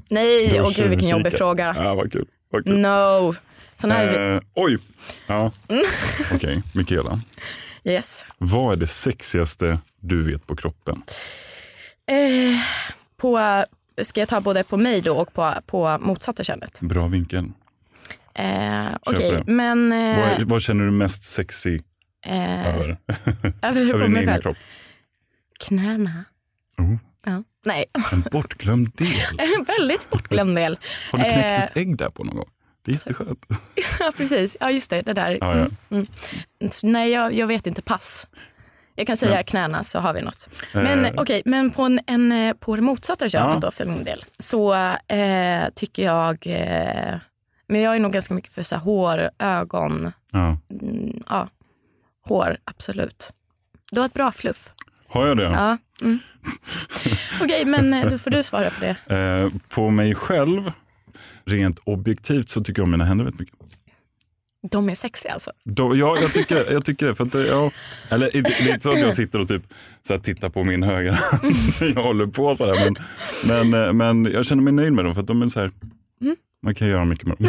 Nej, 0.10 0.62
åh 0.62 0.74
gud 0.76 0.90
vilken 0.90 1.10
jobbig 1.10 1.34
fråga. 1.34 1.74
Ja, 1.78 1.96
vad 1.96 2.12
kul. 2.12 2.28
Vad 2.50 2.64
kul. 2.64 2.80
No. 2.80 3.36
Sån 3.76 3.92
här. 3.92 4.36
Eh, 4.36 4.42
oj. 4.54 4.78
Ja. 5.28 5.52
Okej, 6.34 6.64
Mikaela. 6.74 7.20
Yes. 7.84 8.26
Vad 8.38 8.74
är 8.74 8.78
det 8.78 8.88
sexigaste 8.88 9.80
du 10.00 10.24
vet 10.24 10.48
på 10.48 10.56
kroppen? 10.56 11.04
Eh, 12.08 12.60
på, 13.18 13.64
ska 14.02 14.22
jag 14.22 14.30
ta 14.30 14.42
både 14.42 14.64
på 14.64 14.78
mig 14.78 15.02
då 15.02 15.18
och 15.18 15.34
på, 15.34 15.54
på 15.66 15.98
motsatta 16.02 16.44
könet? 16.44 16.80
Bra 16.80 17.08
vinkel. 17.08 17.52
Eh, 18.36 18.96
Okej, 19.02 19.32
det. 19.32 19.52
men... 19.54 19.90
Vad, 19.90 20.42
Eh, 20.42 20.48
vad 20.48 20.62
känner 20.62 20.86
du 20.86 20.92
mest 20.92 21.24
sexy 21.24 21.80
eh, 22.26 22.68
över? 22.76 22.98
över 23.62 23.92
på 23.92 23.98
din 23.98 24.16
själv. 24.28 24.42
kropp? 24.42 24.58
Knäna. 25.60 26.26
Oh, 26.78 26.96
Ja. 27.26 27.44
Nej, 27.66 27.86
en 28.12 28.22
bortglömd 28.32 28.92
del. 28.96 29.40
en 29.58 29.64
väldigt 29.78 30.10
bortglömd 30.10 30.56
del. 30.56 30.78
Har 31.12 31.18
du 31.20 31.24
knäckt 31.24 31.38
Eh, 31.46 31.64
ett 31.64 31.78
ägg 31.78 31.98
där 31.98 32.10
på 32.10 32.24
någon 32.24 32.36
gång? 32.36 32.50
Det 32.86 32.92
är 32.92 32.94
jätteskönt. 32.94 33.46
Ja, 34.00 34.12
precis. 34.18 34.58
Ja, 34.60 34.72
just 34.72 34.90
det. 34.90 35.02
Det 35.02 35.14
där. 35.14 35.32
Ja, 35.32 35.38
ja. 35.42 35.52
Mm, 35.56 35.76
mm. 35.92 36.08
Nej, 36.84 37.12
jag, 37.12 37.34
jag 37.34 37.48
vet 37.48 37.68
inte. 37.68 37.82
Pass. 37.82 38.28
Jag 38.96 39.08
kan 39.08 39.18
säga 39.18 39.44
knäna 39.44 39.84
så 39.84 40.00
har 40.00 40.14
vi 40.14 40.22
något. 40.22 40.50
Men 40.74 41.06
Eh. 41.06 41.14
okej, 41.18 41.42
men 41.46 41.72
på, 41.72 41.84
en, 41.84 42.00
en, 42.08 42.56
på 42.60 42.76
det 42.76 42.82
motsatta 42.82 43.30
könet 43.30 43.50
Ja. 43.54 43.60
då 43.60 43.72
för 43.72 43.86
min 43.86 44.04
del 44.04 44.26
så 44.40 44.74
eh, 45.08 45.64
tycker 45.76 46.04
jag, 46.04 46.48
eh, 46.48 47.16
men 47.68 47.82
jag 47.82 47.96
är 47.96 48.00
nog 48.00 48.12
ganska 48.14 48.34
mycket 48.34 48.52
för 48.54 48.64
så 48.64 48.76
hår, 48.76 49.30
ögon, 49.40 50.12
Ja. 50.32 50.58
mm, 50.82 51.24
ja, 51.30 51.50
hår 52.26 52.58
absolut. 52.66 53.34
Du 53.92 54.00
har 54.00 54.06
ett 54.06 54.14
bra 54.14 54.32
fluff. 54.32 54.70
Har 55.08 55.28
jag 55.28 55.38
det? 55.38 55.44
Ja. 55.44 55.78
Mm. 56.02 56.20
Okej, 57.44 57.66
men 57.66 57.94
eh, 57.94 58.10
då 58.10 58.18
får 58.18 58.32
du 58.32 58.44
svara 58.44 58.70
på 58.70 58.86
det. 58.86 59.16
Eh, 59.16 59.50
på 59.70 59.90
mig 59.90 60.16
själv, 60.16 60.72
rent 61.46 61.80
objektivt, 61.80 62.50
så 62.50 62.62
tycker 62.64 62.80
jag 62.82 62.84
om 62.86 62.92
mina 62.92 63.06
händer 63.06 63.26
väldigt 63.26 63.40
mycket. 63.40 63.56
De 64.72 64.90
är 64.90 64.96
sexiga 64.96 65.34
alltså. 65.34 65.52
Då, 65.64 65.96
ja, 65.96 66.18
jag 66.22 66.34
tycker, 66.34 66.72
jag 66.72 66.86
tycker 66.86 67.06
det. 67.08 67.16
För 67.16 67.24
att, 67.26 67.34
ja, 67.34 67.72
eller, 68.10 68.36
inte- 68.36 68.50
det 68.64 68.70
är 68.70 68.74
inte 68.74 68.84
så 68.84 68.90
att 68.92 69.00
jag 69.00 69.16
sitter 69.16 69.40
och 69.40 69.48
typ, 69.48 69.64
så 70.02 70.14
här, 70.14 70.20
tittar 70.20 70.50
på 70.50 70.64
min 70.64 70.84
högra 70.84 71.14
hand 71.14 71.54
när 71.82 71.88
jag 71.96 72.04
håller 72.04 72.26
på. 72.26 72.56
Så 72.56 72.74
här, 72.74 72.76
men, 73.48 73.72
men, 73.72 73.84
eh, 73.84 73.94
men 73.94 74.34
jag 74.34 74.46
känner 74.46 74.64
mig 74.64 74.74
nöjd 74.74 74.94
med 74.94 75.06
dem 75.06 75.14
för 75.16 75.22
att 75.22 75.28
de 75.28 75.42
är 75.42 75.48
så 75.48 75.60
här, 75.60 75.72
Mm. 76.22 76.36
Man 76.64 76.76
kan 76.76 76.88
göra 76.88 77.06
mycket 77.06 77.28
med 77.28 77.38
dem. 77.38 77.48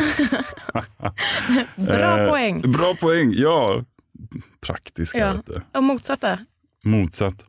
Bra 1.87 2.19
Eh, 2.21 2.29
poäng. 2.31 2.73
Bra 2.73 2.95
poäng, 2.95 3.33
ja. 3.37 3.85
Praktiska. 4.61 5.19
Ja. 5.19 5.35
Du. 5.47 5.61
Och 5.79 5.85
motsatta. 5.85 6.39
Motsatt. 6.85 7.45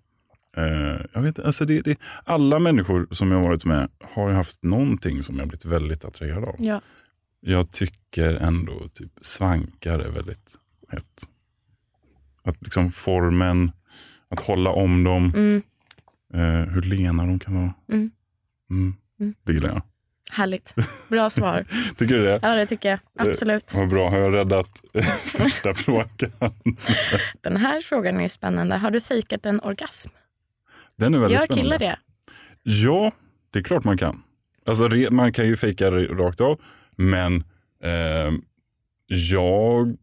Eh, 0.57 1.05
jag 1.13 1.21
vet, 1.21 1.39
alltså 1.39 1.65
det, 1.65 1.81
det, 1.81 1.99
alla 2.23 2.59
människor 2.59 3.07
som 3.11 3.31
jag 3.31 3.37
har 3.37 3.43
varit 3.47 3.65
med 3.65 3.89
har 4.13 4.31
haft 4.31 4.63
någonting 4.63 5.23
som 5.23 5.37
jag 5.39 5.47
blivit 5.47 5.65
väldigt 5.65 6.05
attraherad 6.05 6.43
av. 6.43 6.55
Ja. 6.59 6.81
Jag 7.39 7.71
tycker 7.71 8.33
ändå 8.35 8.89
typ 8.93 9.11
svankar 9.21 9.99
är 9.99 10.09
väldigt 10.09 10.55
hett. 10.89 11.27
Att 12.43 12.61
liksom 12.61 12.91
formen, 12.91 13.71
att 14.29 14.41
hålla 14.41 14.69
om 14.69 15.03
dem, 15.03 15.31
Mm. 15.35 15.61
eh, 16.33 16.73
hur 16.73 16.81
lena 16.81 17.25
de 17.25 17.39
kan 17.39 17.55
vara. 17.55 17.73
Mm. 17.91 18.11
Mm. 18.69 18.95
Mm. 19.19 19.33
Det 19.43 19.53
gillar 19.53 19.69
jag. 19.69 19.81
Härligt. 20.31 20.75
Bra 21.09 21.29
svar. 21.29 21.65
Tycker 21.97 22.15
du 22.15 22.23
det? 22.23 22.39
Ja, 22.41 22.55
det 22.55 22.65
tycker 22.65 22.89
jag. 22.89 22.99
Absolut. 23.27 23.73
Vad 23.75 23.89
bra, 23.89 24.09
har 24.09 24.17
jag 24.17 24.35
räddat 24.35 24.69
första 25.23 25.73
frågan? 25.73 26.09
Den 27.41 27.57
här 27.57 27.81
frågan 27.81 28.19
är 28.19 28.27
spännande. 28.27 28.75
Har 28.75 28.91
du 28.91 29.01
fejkat 29.01 29.45
en 29.45 29.59
orgasm? 29.59 30.09
Den 30.95 31.13
är 31.13 31.19
väldigt 31.19 31.39
Gör 31.39 31.47
killar 31.47 31.79
det? 31.79 31.99
Ja, 32.63 33.11
det 33.51 33.59
är 33.59 33.63
klart 33.63 33.83
man 33.83 33.97
kan. 33.97 34.23
Alltså, 34.65 34.89
man 35.11 35.33
kan 35.33 35.45
ju 35.47 35.57
fejka 35.57 35.91
rakt 35.91 36.41
av, 36.41 36.61
men 36.95 37.43
eh, 37.83 38.31
jag 39.07 39.97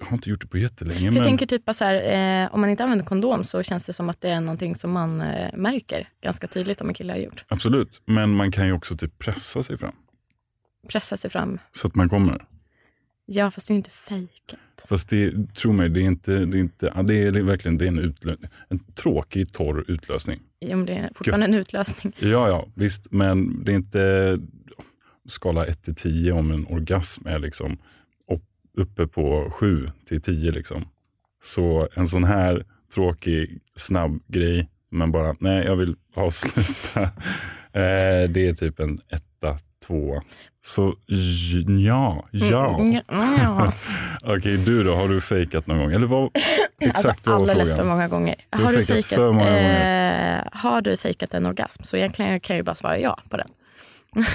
har 0.00 0.16
inte 0.16 0.30
gjort 0.30 0.40
det 0.40 0.46
på 0.46 0.58
jättelänge. 0.58 0.98
För 0.98 1.04
Men, 1.04 1.14
Jag 1.14 1.24
tänker 1.24 1.46
typ 1.46 1.62
så 1.74 1.84
här, 1.84 1.94
eh, 2.44 2.54
om 2.54 2.60
man 2.60 2.70
inte 2.70 2.82
använder 2.84 3.04
kondom 3.04 3.44
så 3.44 3.62
känns 3.62 3.86
det 3.86 3.92
som 3.92 4.08
att 4.08 4.20
det 4.20 4.30
är 4.30 4.40
någonting 4.40 4.76
som 4.76 4.90
man 4.92 5.20
eh, 5.20 5.56
märker 5.56 6.08
ganska 6.22 6.46
tydligt 6.46 6.80
om 6.80 6.88
en 6.88 6.94
kille 6.94 7.12
har 7.12 7.20
gjort. 7.20 7.44
Absolut, 7.48 8.02
men 8.04 8.30
man 8.30 8.52
kan 8.52 8.66
ju 8.66 8.72
också 8.72 8.96
typ 8.96 9.18
pressa 9.18 9.62
sig 9.62 9.78
fram 9.78 9.94
Pressa 10.88 11.16
sig 11.16 11.30
fram. 11.30 11.58
så 11.72 11.86
att 11.86 11.94
man 11.94 12.08
kommer. 12.08 12.44
Ja, 13.26 13.50
fast 13.50 13.68
det 13.68 13.72
är 13.72 13.74
ju 13.74 13.78
inte 13.78 13.90
fejkat. 13.90 14.60
Fast 14.88 15.08
det, 15.08 15.54
tro 15.54 15.72
mig, 15.72 15.88
det 15.88 16.00
är, 16.00 16.04
inte, 16.04 16.32
det 16.32 16.58
är, 16.58 16.60
inte, 16.60 16.92
ja, 16.94 17.02
det 17.02 17.14
är 17.14 17.42
verkligen 17.42 17.78
det 17.78 17.84
är 17.84 17.88
en, 17.88 17.98
utlö, 17.98 18.36
en 18.68 18.78
tråkig, 18.78 19.52
torr 19.52 19.84
utlösning. 19.88 20.40
Jo, 20.60 20.76
men 20.76 20.86
det 20.86 20.92
är 20.92 21.10
fortfarande 21.14 21.46
en 21.46 21.54
utlösning. 21.54 22.16
Ja, 22.18 22.48
ja, 22.48 22.68
visst, 22.74 23.12
men 23.12 23.64
det 23.64 23.72
är 23.72 23.76
inte 23.76 24.38
skala 25.28 25.66
1 25.66 25.82
till 25.82 25.94
10 25.94 26.32
om 26.32 26.50
en 26.50 26.66
orgasm 26.66 27.26
är 27.26 27.38
liksom 27.38 27.78
uppe 28.78 29.06
på 29.06 29.50
7 29.52 29.90
till 30.08 30.22
10. 30.22 30.52
Liksom. 30.52 30.88
Så 31.42 31.88
en 31.94 32.08
sån 32.08 32.24
här 32.24 32.64
tråkig, 32.94 33.60
snabb 33.76 34.20
grej, 34.26 34.68
men 34.90 35.12
bara, 35.12 35.36
nej, 35.40 35.64
jag 35.64 35.76
vill 35.76 35.96
avsluta. 36.16 37.02
eh, 37.72 38.30
det 38.30 38.48
är 38.48 38.54
typ 38.54 38.80
en 38.80 39.00
etta, 39.08 39.58
två. 39.86 40.22
Så 40.60 40.94
ja, 41.86 42.28
ja. 42.30 42.78
Mm, 42.80 43.00
ja. 43.08 43.72
Okej, 44.22 44.56
du 44.56 44.84
då? 44.84 44.94
Har 44.94 45.08
du 45.08 45.20
fejkat 45.20 45.66
någon 45.66 45.78
gång? 45.78 45.92
Eller 45.92 46.06
vad, 46.06 46.30
exakt 46.80 47.06
Alltså, 47.06 47.30
vad 47.30 47.40
var 47.40 47.40
alldeles 47.40 47.70
för 47.70 47.76
frågan? 47.76 47.88
många 47.96 48.08
gånger. 48.08 48.34
Du 48.50 48.62
har 48.62 48.72
fejkat 48.72 49.04
för 49.04 49.32
många 49.32 50.38
eh, 50.38 50.44
har 50.52 50.80
du 50.80 50.96
fejkat 50.96 51.34
en 51.34 51.46
orgasm? 51.46 51.82
Så 51.82 51.96
egentligen 51.96 52.40
kan 52.40 52.56
jag 52.56 52.60
ju 52.60 52.64
bara 52.64 52.74
svara 52.74 52.98
ja 52.98 53.18
på 53.28 53.36
den. 53.36 53.46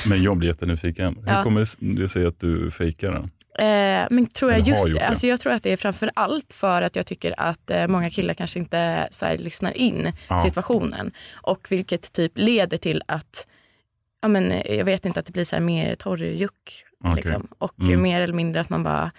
Men 0.10 0.24
jag 0.24 0.38
blir 0.38 0.50
jättenyfiken. 0.50 1.16
Hur 1.26 1.34
Ja. 1.34 1.44
kommer 1.44 1.96
det 2.02 2.10
sig 2.10 2.26
att 2.26 2.40
du 2.40 2.72
fejkar 2.72 3.12
den? 3.12 3.30
Eh, 3.60 4.08
men 4.10 4.28
tror 4.28 4.52
jag 4.52 4.60
just 4.68 4.86
alltså 5.02 5.28
jag 5.28 5.40
tror 5.40 5.54
att 5.54 5.64
det 5.64 5.72
är 5.72 5.78
framför 5.78 6.12
allt 6.14 6.54
för 6.54 6.82
att 6.82 6.96
jag 6.96 7.06
tycker 7.06 7.34
att 7.38 7.72
eh, 7.72 7.88
många 7.88 8.10
killar 8.10 8.34
kanske 8.34 8.60
inte 8.60 9.08
så 9.12 9.26
här, 9.26 9.38
lyssnar 9.38 9.78
in 9.78 10.12
Ja. 10.30 10.40
situationen. 10.40 11.12
Och 11.34 11.68
vilket 11.70 12.14
typ 12.14 12.32
leder 12.36 12.78
till 12.78 13.04
att, 13.06 13.48
ja, 14.22 14.28
men, 14.28 14.52
eh, 14.52 14.76
jag 14.78 14.86
vet 14.86 15.06
inte, 15.06 15.20
att 15.20 15.26
det 15.26 15.32
blir 15.32 15.44
så 15.44 15.56
här 15.56 15.64
mer 15.64 15.96
torrjuck. 15.96 16.84
Okej. 17.04 17.16
Liksom. 17.16 17.48
Och 17.58 17.80
Mm. 17.80 18.02
mer 18.02 18.22
eller 18.22 18.34
mindre 18.34 18.62
att 18.62 18.70
man 18.70 18.84
bara, 18.84 19.12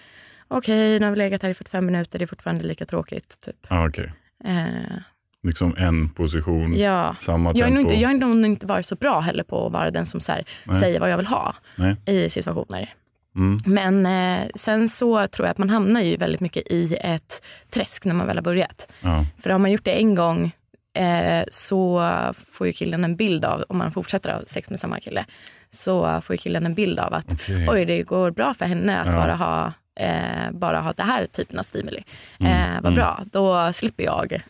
okej 0.49 0.99
nu 1.01 1.07
har 1.07 1.11
vi 1.11 1.19
legat 1.19 1.43
här 1.43 1.51
i 1.51 1.55
45 1.55 1.87
minuter, 1.87 2.19
det 2.19 2.25
är 2.25 2.27
fortfarande 2.27 2.65
lika 2.65 2.87
tråkigt. 2.87 3.41
Typ. 3.41 3.57
Ah, 3.69 3.87
Okej, 3.89 4.13
Eh, 4.45 4.97
liksom 5.43 5.77
en 5.77 6.09
position, 6.09 6.75
ja. 6.79 7.17
samma 7.19 7.53
Jag 7.55 7.67
har, 7.67 7.71
tempo. 7.73 7.81
inte, 7.81 7.95
jag 7.95 8.09
har 8.09 8.15
nog 8.35 8.47
inte 8.51 8.67
varit 8.67 8.87
så 8.87 8.97
bra 8.97 9.21
heller 9.21 9.43
på 9.45 9.67
att 9.67 9.73
vara 9.73 9.91
den 9.91 10.07
som 10.07 10.21
här, 10.29 10.45
säger 10.81 11.01
vad 11.01 11.11
jag 11.11 11.17
vill 11.17 11.27
ha 11.27 11.55
Nej. 11.77 11.97
i 12.07 12.31
situationer. 12.31 12.95
Mm. 13.37 13.59
Men 13.67 14.07
eh, 14.07 14.49
sen 14.55 14.89
så 14.89 15.27
tror 15.27 15.47
jag 15.47 15.51
att 15.51 15.59
man 15.59 15.71
hamnar 15.71 16.01
ju 16.01 16.17
väldigt 16.17 16.41
mycket 16.41 16.73
i 16.73 16.97
ett 17.01 17.43
träsk 17.71 18.05
när 18.05 18.15
man 18.15 18.27
väl 18.27 18.37
har 18.37 18.43
börjat. 18.43 18.93
Ja. 19.01 19.27
För 19.39 19.51
har 19.51 19.59
man 19.59 19.73
gjort 19.73 19.85
det 19.85 19.93
en 19.99 20.15
gång 20.15 20.53
eh, 20.99 21.45
så 21.51 22.11
får 22.51 22.67
ju 22.67 22.73
killen 22.73 23.05
en 23.05 23.17
bild 23.17 23.45
av, 23.45 23.65
om 23.69 23.79
man 23.79 23.93
fortsätter 23.93 24.33
ha 24.33 24.41
sex 24.47 24.71
med 24.71 24.81
samma 24.81 25.01
kille, 25.01 25.25
så 25.71 26.21
får 26.21 26.35
ju 26.35 26.39
killen 26.39 26.67
en 26.67 26.75
bild 26.75 26.99
av 26.99 27.15
att 27.15 27.33
Okej. 27.33 27.69
oj 27.71 27.85
det 27.85 28.03
går 28.03 28.31
bra 28.31 28.55
för 28.55 28.65
henne 28.65 29.01
att 29.01 29.07
Ja. 29.09 29.13
bara 29.13 29.35
ha 29.35 29.73
eh, 30.01 30.51
bara 30.53 30.81
ha 30.81 30.93
det 30.93 31.03
här 31.03 31.27
typen 31.27 31.59
av 31.59 31.63
stimuli. 31.63 32.05
Mm, 32.41 32.53
Eh, 32.53 32.83
vad 32.83 32.93
mm. 32.93 32.95
bra, 32.95 33.25
då 33.33 33.73
slipper 33.73 34.05
jag 34.05 34.43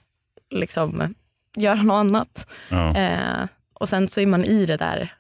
liksom 0.51 1.15
göra 1.57 1.83
något 1.83 1.95
annat. 1.95 2.51
Ja. 2.69 2.97
Eh, 2.97 3.47
och 3.75 3.89
sen 3.89 4.09
så 4.09 4.21
är 4.21 4.27
man 4.27 4.45
i 4.45 4.67
det 4.67 4.77
där. 4.77 5.13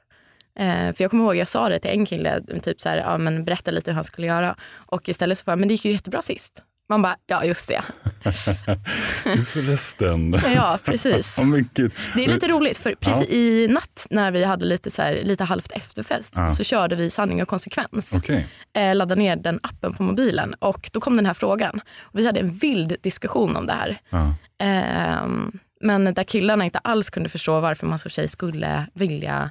Eh, 0.60 0.92
för 0.94 1.04
jag 1.04 1.10
kommer 1.10 1.24
ihåg 1.24 1.36
jag 1.36 1.48
sa 1.48 1.68
det 1.68 1.78
till 1.78 1.90
en 1.90 2.06
kille, 2.06 2.40
typ 2.62 2.80
så 2.80 2.88
här, 2.88 2.96
ja, 2.96 3.18
men 3.18 3.44
berätta 3.44 3.70
lite 3.70 3.90
hur 3.90 3.94
han 3.94 4.04
skulle 4.04 4.26
göra. 4.26 4.56
Och 4.72 5.08
istället 5.08 5.38
så 5.38 5.42
var 5.46 5.56
men 5.56 5.68
det 5.68 5.74
gick 5.74 5.84
ju 5.84 5.92
jättebra 5.92 6.22
sist. 6.22 6.62
Man 6.88 7.02
bara, 7.02 7.16
ja 7.26 7.44
just 7.44 7.68
det. 7.68 7.82
Du 9.24 9.44
förresten. 9.44 10.40
Ja, 10.54 10.78
precis. 10.84 11.38
Ja, 11.38 11.44
gud. 11.74 11.92
Det 12.16 12.24
är 12.24 12.28
lite 12.28 12.48
roligt 12.48 12.78
för 12.78 12.94
precis 12.94 13.28
i 13.28 13.68
natt 13.68 14.06
när 14.10 14.30
vi 14.30 14.44
hade 14.44 14.64
lite, 14.64 14.90
så 14.90 15.02
här, 15.02 15.20
lite 15.22 15.44
halvt 15.44 15.72
efterfest 15.72 16.32
Ja. 16.36 16.48
så 16.48 16.64
körde 16.64 16.96
vi 16.96 17.10
sanning 17.10 17.42
och 17.42 17.48
konsekvens. 17.48 18.12
Okej. 18.16 18.46
Eh, 18.76 18.94
laddade 18.94 19.20
ner 19.20 19.36
den 19.36 19.60
appen 19.62 19.94
på 19.94 20.02
mobilen 20.02 20.54
och 20.58 20.90
då 20.92 21.00
kom 21.00 21.16
den 21.16 21.26
här 21.26 21.34
frågan. 21.34 21.80
Och 22.00 22.18
vi 22.18 22.26
hade 22.26 22.40
en 22.40 22.50
vild 22.52 22.96
diskussion 23.02 23.56
om 23.56 23.66
det 23.66 23.72
här. 23.72 23.98
Ja. 24.10 24.34
Ehm, 24.58 25.52
men 25.80 26.14
där 26.14 26.24
killarna 26.24 26.64
inte 26.64 26.78
alls 26.78 27.10
kunde 27.10 27.28
förstå 27.28 27.60
varför 27.60 27.86
man 27.86 27.98
som 27.98 28.10
tjej 28.10 28.28
skulle 28.28 28.86
vilja 28.94 29.50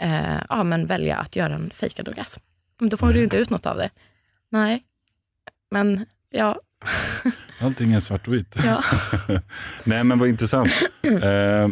eh, 0.00 0.40
ja, 0.48 0.64
men 0.64 0.86
välja 0.86 1.16
att 1.16 1.36
göra 1.36 1.54
en 1.54 1.70
fejkad 1.74 2.08
orgasm. 2.08 2.40
Men 2.80 2.88
då 2.88 2.96
får 2.96 3.12
du 3.12 3.18
ju 3.18 3.24
inte 3.24 3.36
ut 3.36 3.50
något 3.50 3.66
av 3.66 3.76
det. 3.76 3.90
Nej, 4.50 4.82
men 5.70 6.06
ja. 6.30 6.60
Allting 7.60 7.92
är 7.92 8.00
svart 8.00 8.28
och 8.28 8.34
vitt. 8.34 8.56
ja. 8.64 8.82
Nej 9.84 10.04
men 10.04 10.18
vad 10.18 10.28
intressant. 10.28 10.72
Eh, 11.02 11.68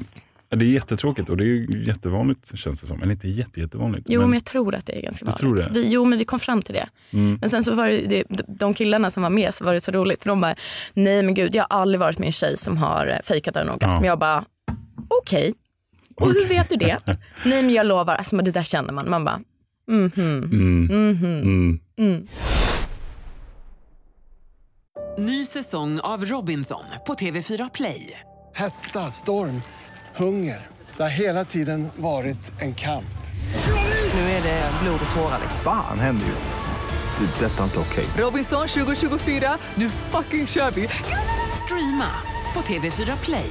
det 0.51 0.65
är 0.65 0.71
jättetråkigt 0.71 1.31
och 1.31 1.37
det 1.37 1.45
är 1.45 1.47
ju 1.47 1.85
jättevanligt 1.87 2.59
känns 2.59 2.81
det 2.81 2.87
som. 2.87 3.03
Eller 3.03 3.13
inte 3.13 3.29
jätte, 3.29 3.61
jättevanligt. 3.61 4.07
Jo, 4.09 4.21
men, 4.21 4.33
jag 4.33 4.45
tror 4.45 4.75
att 4.75 4.87
det 4.87 4.99
är 4.99 5.03
ganska 5.03 5.25
vanligt. 5.25 5.41
tror 5.41 5.57
det? 5.57 5.71
Vi, 5.73 5.93
jo, 5.93 6.05
men 6.05 6.19
vi 6.19 6.25
kom 6.25 6.39
fram 6.39 6.63
till 6.63 6.75
det. 6.75 6.89
Mm. 7.11 7.39
Men 7.41 7.51
sen 7.51 7.65
så 7.65 7.75
var 7.75 7.89
det, 7.89 8.25
det, 8.29 8.43
de 8.49 8.75
killarna 8.75 9.11
som 9.11 9.23
var 9.23 9.31
med 9.31 9.55
så 9.55 9.65
var 9.65 9.75
det 9.75 9.81
så 9.81 9.93
roligt. 9.93 10.23
För 10.23 10.31
de 10.31 10.41
bara, 10.41 10.55
nej 10.95 11.23
men 11.23 11.35
gud 11.35 11.55
jag 11.55 11.67
har 11.71 11.81
aldrig 11.81 12.01
varit 12.01 12.19
med 12.19 12.27
en 12.27 12.33
tjej 12.33 12.57
som 12.57 12.77
har 12.77 13.07
eh, 13.07 13.17
fejkat 13.25 13.57
en 13.57 13.71
orgasm. 13.71 14.05
Ja. 14.05 14.11
Jag 14.11 14.19
bara, 14.19 14.45
okej. 15.23 15.55
Och 16.21 16.27
hur 16.29 16.49
vet 16.49 16.69
du 16.69 16.77
det? 16.77 16.99
nej 17.45 17.63
men 17.63 17.71
jag 17.71 17.87
lovar, 17.87 18.15
alltså, 18.15 18.37
det 18.37 18.51
där 18.51 18.63
känner 18.63 18.93
man. 18.93 19.11
Man 19.11 19.25
bara, 19.25 19.41
mhm, 19.91 20.11
Mm. 20.17 20.85
mhm, 20.85 21.25
Mm. 21.43 21.79
mm. 21.99 22.27
Ny 25.19 25.47
säsong 25.47 26.01
av 26.01 26.25
Robinson 26.25 26.85
på 27.07 27.15
TV4 27.15 27.71
Play. 27.75 28.21
Hetta, 28.55 29.11
storm, 29.11 29.63
hunger. 30.17 30.67
Det 30.97 31.03
har 31.03 31.11
hela 31.11 31.45
tiden 31.45 31.89
varit 31.97 32.53
en 32.63 32.75
kamp. 32.75 33.05
Nu 34.15 34.21
är 34.21 34.43
det 34.43 34.71
blod 34.83 35.01
och 35.11 35.17
tårar. 35.17 35.41
Fan 35.65 35.99
händer 35.99 36.27
just 36.27 36.49
nu. 36.49 37.27
Det. 37.27 37.47
Detta 37.47 37.61
är 37.61 37.65
inte 37.65 37.79
okej. 37.79 38.07
Robinson 38.17 38.69
2024, 38.69 39.59
nu 39.75 39.91
fucking 39.91 40.47
kör 40.47 40.71
vi! 40.71 40.89
Streama 41.65 42.11
på 42.55 42.61
TV4 42.61 43.17
Play. 43.25 43.51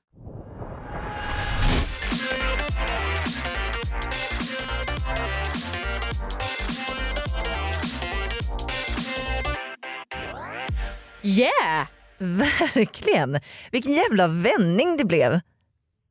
Yeah! 11.23 11.87
Verkligen. 12.17 13.39
Vilken 13.71 13.91
jävla 13.91 14.27
vändning 14.27 14.97
det 14.97 15.05
blev. 15.05 15.39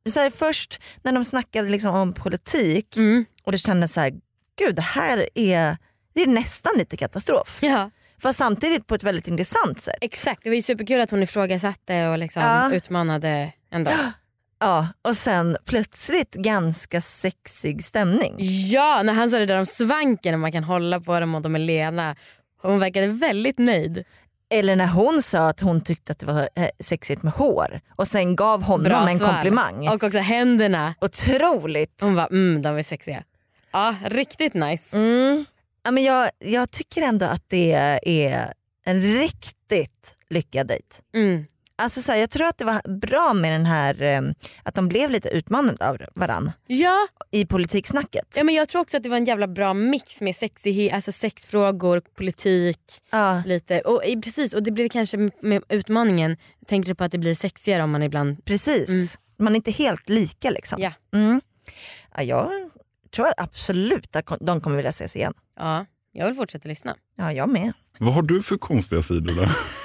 Så 0.09 0.19
här, 0.19 0.29
först 0.29 0.79
när 1.03 1.11
de 1.11 1.23
snackade 1.25 1.69
liksom 1.69 1.95
om 1.95 2.13
politik 2.13 2.97
Mm. 2.97 3.25
och 3.43 3.51
det 3.51 3.57
kändes 3.57 3.93
så 3.93 3.99
här, 4.01 4.13
gud 4.59 4.75
det 4.75 4.81
här 4.81 5.25
är, 5.35 5.77
det 6.13 6.21
är 6.21 6.27
nästan 6.27 6.73
lite 6.77 6.97
katastrof. 6.97 7.57
Ja, 7.61 7.89
Fast 8.21 8.39
samtidigt 8.39 8.87
på 8.87 8.95
ett 8.95 9.03
väldigt 9.03 9.27
intressant 9.27 9.81
sätt. 9.81 9.95
exakt. 10.01 10.43
Det 10.43 10.49
var 10.49 10.55
ju 10.55 10.61
superkul 10.61 11.01
att 11.01 11.11
hon 11.11 11.23
ifrågasatte 11.23 12.07
och 12.07 12.17
liksom 12.17 12.41
Ja. 12.43 12.73
utmanade 12.73 13.53
ändå. 13.71 13.91
Ja, 14.63 14.87
och 15.01 15.15
sen 15.17 15.57
plötsligt 15.65 16.31
ganska 16.35 17.01
sexig 17.01 17.83
stämning. 17.83 18.35
Ja, 18.71 19.01
när 19.03 19.13
han 19.13 19.29
sa 19.29 19.39
det 19.39 19.45
där 19.45 19.57
om 19.59 19.65
svanken 19.65 20.33
och 20.33 20.39
man 20.39 20.51
kan 20.51 20.63
hålla 20.63 20.99
på 20.99 21.19
dem 21.19 21.35
och 21.35 21.41
de 21.41 21.55
är 21.55 21.59
lena. 21.59 22.15
Hon 22.61 22.79
verkade 22.79 23.07
väldigt 23.07 23.59
nöjd. 23.59 24.03
Eller 24.51 24.75
när 24.75 24.87
hon 24.87 25.21
sa 25.21 25.47
att 25.47 25.59
hon 25.59 25.81
tyckte 25.81 26.11
att 26.11 26.19
det 26.19 26.25
var 26.25 26.49
eh, 26.55 26.67
sexigt 26.79 27.23
med 27.23 27.33
hår 27.33 27.81
och 27.95 28.07
sen 28.07 28.35
gav 28.35 28.63
honom 28.63 28.83
Bra 28.83 29.09
en 29.09 29.17
svar. 29.17 29.27
komplimang. 29.27 29.87
Och 29.89 30.03
också 30.03 30.17
händerna. 30.19 30.95
Otroligt. 31.01 31.99
Hon 32.01 32.15
var 32.15 32.27
mm, 32.31 32.61
de 32.61 32.77
är 32.77 32.83
sexiga. 32.83 33.23
Ja, 33.71 33.95
riktigt 34.05 34.53
nice. 34.53 34.97
Mm. 34.97 35.45
Ja, 35.83 35.91
men 35.91 36.03
jag, 36.03 36.29
jag 36.39 36.71
tycker 36.71 37.01
ändå 37.01 37.25
att 37.25 37.43
det 37.47 37.73
är 38.05 38.53
en 38.85 39.01
riktigt 39.01 40.13
lyckad 40.29 40.67
dejt. 40.67 40.95
Mm. 41.15 41.45
Alltså 41.75 42.01
så 42.01 42.11
här, 42.11 42.19
jag 42.19 42.29
tror 42.29 42.47
att 42.47 42.57
det 42.57 42.65
var 42.65 42.97
bra 42.99 43.33
med 43.33 43.51
den 43.51 43.65
här 43.65 44.01
eh, 44.01 44.21
att 44.63 44.75
de 44.75 44.87
blev 44.87 45.09
lite 45.09 45.29
utmanade 45.29 45.89
av 45.89 45.97
varann 46.15 46.51
Ja, 46.67 47.07
i 47.31 47.45
politiksnacket. 47.45 48.25
ja, 48.35 48.43
men 48.43 48.55
jag 48.55 48.69
tror 48.69 48.81
också 48.81 48.97
att 48.97 49.03
det 49.03 49.09
var 49.09 49.17
en 49.17 49.25
jävla 49.25 49.47
bra 49.47 49.73
mix 49.73 50.21
med 50.21 50.35
sexighet, 50.35 50.93
alltså 50.93 51.11
sexfrågor, 51.11 52.01
politik. 52.17 52.79
Ja, 53.11 53.43
lite. 53.45 53.81
Och, 53.81 54.05
eh, 54.05 54.19
precis, 54.19 54.53
och 54.53 54.63
det 54.63 54.71
blev 54.71 54.89
kanske 54.89 55.17
med 55.41 55.63
utmaningen, 55.69 56.37
tänkte 56.67 56.91
du 56.91 56.95
på 56.95 57.03
att 57.03 57.11
det 57.11 57.17
blir 57.17 57.35
sexigare 57.35 57.83
om 57.83 57.91
man 57.91 58.03
ibland... 58.03 58.45
precis. 58.45 59.17
Man 59.39 59.53
är 59.53 59.55
inte 59.55 59.71
helt 59.71 60.09
lika 60.09 60.49
liksom. 60.49 60.81
Ja. 60.81 60.91
Mm. 61.13 61.41
Ja, 62.15 62.23
jag 62.23 62.49
tror 63.15 63.27
absolut 63.37 64.15
att 64.15 64.25
de 64.41 64.61
kommer 64.61 64.75
vilja 64.75 64.89
ses 64.89 65.15
igen. 65.15 65.33
Ja, 65.59 65.85
jag 66.11 66.25
vill 66.25 66.35
fortsätta 66.35 66.67
lyssna. 66.69 66.95
Ja, 67.15 67.33
jag 67.33 67.49
med. 67.49 67.73
Vad 67.99 68.13
har 68.13 68.21
du 68.21 68.43
för 68.43 68.57
konstiga 68.57 69.01
sidor 69.01 69.33
då? 69.35 69.41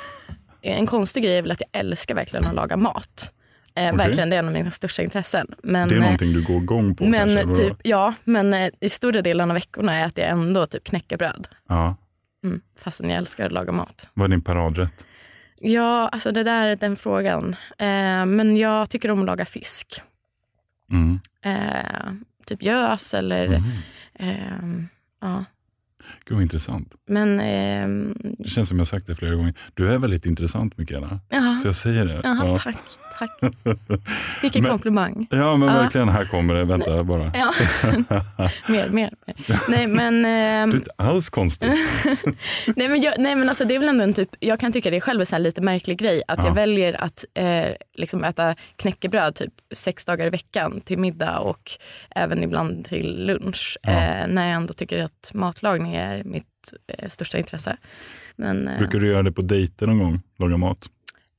En 0.72 0.86
konstig 0.86 1.22
grej 1.22 1.38
är 1.38 1.42
väl 1.42 1.50
att 1.50 1.60
jag 1.60 1.80
älskar 1.80 2.14
verkligen 2.14 2.46
att 2.46 2.54
laga 2.54 2.76
mat. 2.76 3.32
Eh, 3.74 3.86
Okej. 3.86 3.96
Verkligen, 3.96 4.30
det 4.30 4.36
är 4.36 4.38
en 4.38 4.46
av 4.46 4.52
mina 4.52 4.70
största 4.70 5.02
intressen. 5.02 5.46
Men, 5.62 5.88
Det 5.88 5.94
är 5.94 5.96
eh, 5.96 6.02
någonting 6.02 6.32
du 6.32 6.42
går 6.42 6.62
igång 6.62 6.94
på 6.96 7.04
men, 7.04 7.36
kanske? 7.36 7.64
typ, 7.64 7.76
ja, 7.82 8.14
men 8.24 8.54
eh, 8.54 8.70
i 8.80 8.88
större 8.88 9.22
delen 9.22 9.50
av 9.50 9.54
veckorna 9.54 10.04
äter 10.04 10.24
jag 10.24 10.32
ändå 10.32 10.66
typ 10.66 10.84
knäckebröd. 10.84 11.48
Ja. 11.68 11.96
Mm, 12.44 12.60
fastän 12.78 13.08
jag 13.10 13.18
älskar 13.18 13.46
att 13.46 13.52
laga 13.52 13.72
mat. 13.72 14.08
Vad 14.14 14.24
är 14.24 14.28
din 14.28 14.42
paradrätt? 14.42 15.06
Ja, 15.60 16.08
alltså 16.08 16.32
det 16.32 16.42
där 16.42 16.66
är 16.66 16.76
den 16.76 16.96
frågan. 16.96 17.56
Eh, 17.78 18.26
men 18.26 18.56
jag 18.56 18.90
tycker 18.90 19.10
om 19.10 19.20
att 19.20 19.26
laga 19.26 19.44
fisk. 19.44 20.02
Mm. 20.90 21.20
Eh, 21.44 22.12
typ 22.46 22.62
gös 22.62 23.14
eller... 23.14 23.62
Mm. 24.18 24.88
ja. 25.20 25.44
Gud 26.24 26.34
vad 26.36 26.42
intressant. 26.42 26.92
Men... 27.08 27.40
ehm, 27.40 28.14
Det 28.38 28.48
känns 28.48 28.68
som 28.68 28.78
jag 28.78 28.86
sagt 28.86 29.06
det 29.06 29.14
flera 29.14 29.34
gånger. 29.34 29.54
Du 29.74 29.88
är 29.88 29.98
väldigt 29.98 30.26
intressant 30.26 30.78
Mikaela. 30.78 31.20
Så 31.62 31.68
jag 31.68 31.76
säger 31.76 32.04
det. 32.06 32.20
Jaha, 32.24 32.46
Ja. 32.46 32.56
tack. 32.56 32.76
Tack. 33.18 33.30
Vilken 34.42 34.62
Men- 34.62 34.70
komplimang. 34.70 35.26
Ja 35.30 35.56
men 35.56 35.68
Ja. 35.68 35.74
verkligen, 35.74 36.08
här 36.08 36.24
kommer 36.24 36.54
det. 36.54 36.64
Vänta 36.64 37.04
bara. 37.04 37.32
Ja. 37.34 37.52
mer, 38.68 38.88
mer, 38.90 39.10
mer. 39.26 39.70
Nej 39.70 39.86
men, 39.86 40.24
ehm, 40.24 40.70
Du 40.70 40.76
är 40.76 40.80
inte 40.80 40.90
alls 40.96 41.30
konstig. 41.30 41.68
nej, 42.76 42.88
men, 42.88 43.00
jag, 43.00 43.14
nej 43.18 43.36
men 43.36 43.48
alltså 43.48 43.64
det 43.64 43.74
är 43.74 43.78
väl 43.78 43.88
ändå 43.88 44.02
en 44.02 44.12
typ, 44.14 44.28
jag 44.40 44.60
kan 44.60 44.72
tycka 44.72 44.90
det 44.90 44.96
är 44.96 45.00
själv 45.00 45.20
en 45.20 45.26
sån 45.26 45.34
här 45.36 45.42
lite 45.42 45.60
märklig 45.60 45.98
grej 45.98 46.22
att 46.28 46.38
Ja. 46.38 46.46
jag 46.46 46.54
väljer 46.54 47.02
att 47.04 47.24
eh, 47.34 47.66
liksom 47.94 48.24
äta 48.24 48.54
knäckebröd 48.76 49.34
typ 49.34 49.52
sex 49.74 50.04
dagar 50.04 50.26
i 50.26 50.30
veckan 50.30 50.80
till 50.80 50.98
middag 50.98 51.38
och 51.38 51.70
även 52.10 52.42
ibland 52.42 52.84
till 52.84 53.26
lunch. 53.26 53.78
Ja. 53.82 53.90
Eh, 53.90 54.26
när 54.28 54.46
jag 54.46 54.54
ändå 54.56 54.74
tycker 54.74 55.04
att 55.04 55.30
matlagning 55.34 55.94
är 55.94 56.24
mitt 56.24 56.44
eh, 56.98 57.08
största 57.08 57.38
intresse. 57.38 57.76
Men, 58.36 58.68
eh, 58.68 58.78
Brukar 58.78 58.98
du 58.98 59.06
göra 59.08 59.22
det 59.22 59.32
på 59.32 59.42
dejter 59.42 59.86
någon 59.86 59.98
gång? 59.98 60.22
Laga 60.38 60.56
mat? 60.56 60.86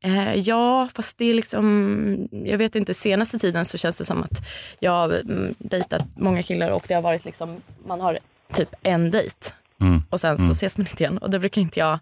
Eh, 0.08 0.34
ja, 0.36 0.89
fast 0.96 1.17
det 1.17 1.26
är 1.26 1.34
liksom, 1.34 2.28
jag 2.32 2.58
vet 2.58 2.76
inte, 2.76 2.93
senaste 2.93 3.39
tiden 3.39 3.65
så 3.65 3.78
känns 3.78 3.98
det 3.98 4.06
som 4.06 4.24
att 4.24 4.48
jag 4.80 4.91
har 4.91 5.10
mm, 5.10 5.56
dejtat 5.60 6.02
många 6.17 6.43
killar 6.43 6.72
och 6.72 6.86
det 6.88 6.93
har 6.93 7.02
varit 7.02 7.26
liksom, 7.26 7.62
man 7.88 8.02
har 8.02 8.20
typ 8.54 8.70
en 8.84 9.12
dejt 9.12 9.36
Mm. 9.82 10.04
och 10.10 10.20
sen 10.20 10.38
så 10.38 10.43
Mm. 10.43 10.52
ses 10.52 10.78
man 10.78 10.88
inte 10.88 11.04
igen 11.04 11.17
och 11.17 11.30
då 11.30 11.39
brukar 11.39 11.62
inte 11.62 11.80
jag, 11.80 12.00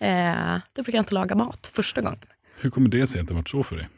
eh, 0.00 0.58
då 0.74 0.82
brukar 0.82 0.98
jag 0.98 1.02
inte 1.02 1.14
laga 1.14 1.34
mat 1.34 1.70
första 1.74 2.00
gången. 2.00 2.18
Hur 2.60 2.70
kommer 2.70 2.88
det 2.88 3.06
sig 3.06 3.20
att 3.20 3.28
det 3.28 3.34
varit 3.34 3.48
så 3.48 3.62
för 3.62 3.76
dig? 3.76 3.88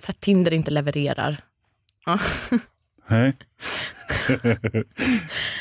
För 0.00 0.10
att 0.12 0.20
Tinder 0.20 0.52
inte 0.52 0.70
levererar. 0.70 1.36
Ja. 2.06 2.18
Nej. 3.08 3.32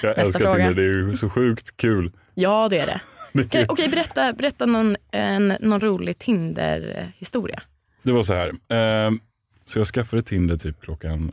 jag 0.02 0.18
älskar 0.18 0.40
fråga. 0.40 0.56
Tinder, 0.56 0.74
det 0.74 0.84
är 0.84 0.94
ju 1.08 1.14
så 1.14 1.30
sjukt 1.30 1.78
kul. 1.78 2.12
ja, 2.34 2.68
det 2.70 2.80
är 2.80 2.86
det. 2.86 3.02
Okej, 3.34 3.66
okej, 3.70 3.90
berätta, 3.90 4.34
berätta 4.34 4.66
någon, 4.66 4.96
en, 5.12 5.48
någon 5.60 5.80
rolig 5.80 6.20
Tinder-historia. 6.20 7.62
det 8.04 8.12
var 8.12 8.24
så 8.24 8.34
här. 8.34 8.50
Eh, 8.50 9.12
så 9.66 9.80
jag 9.80 9.88
skaffade 9.88 10.22
Tinder 10.22 10.58
typ 10.58 10.82
klockan 10.82 11.32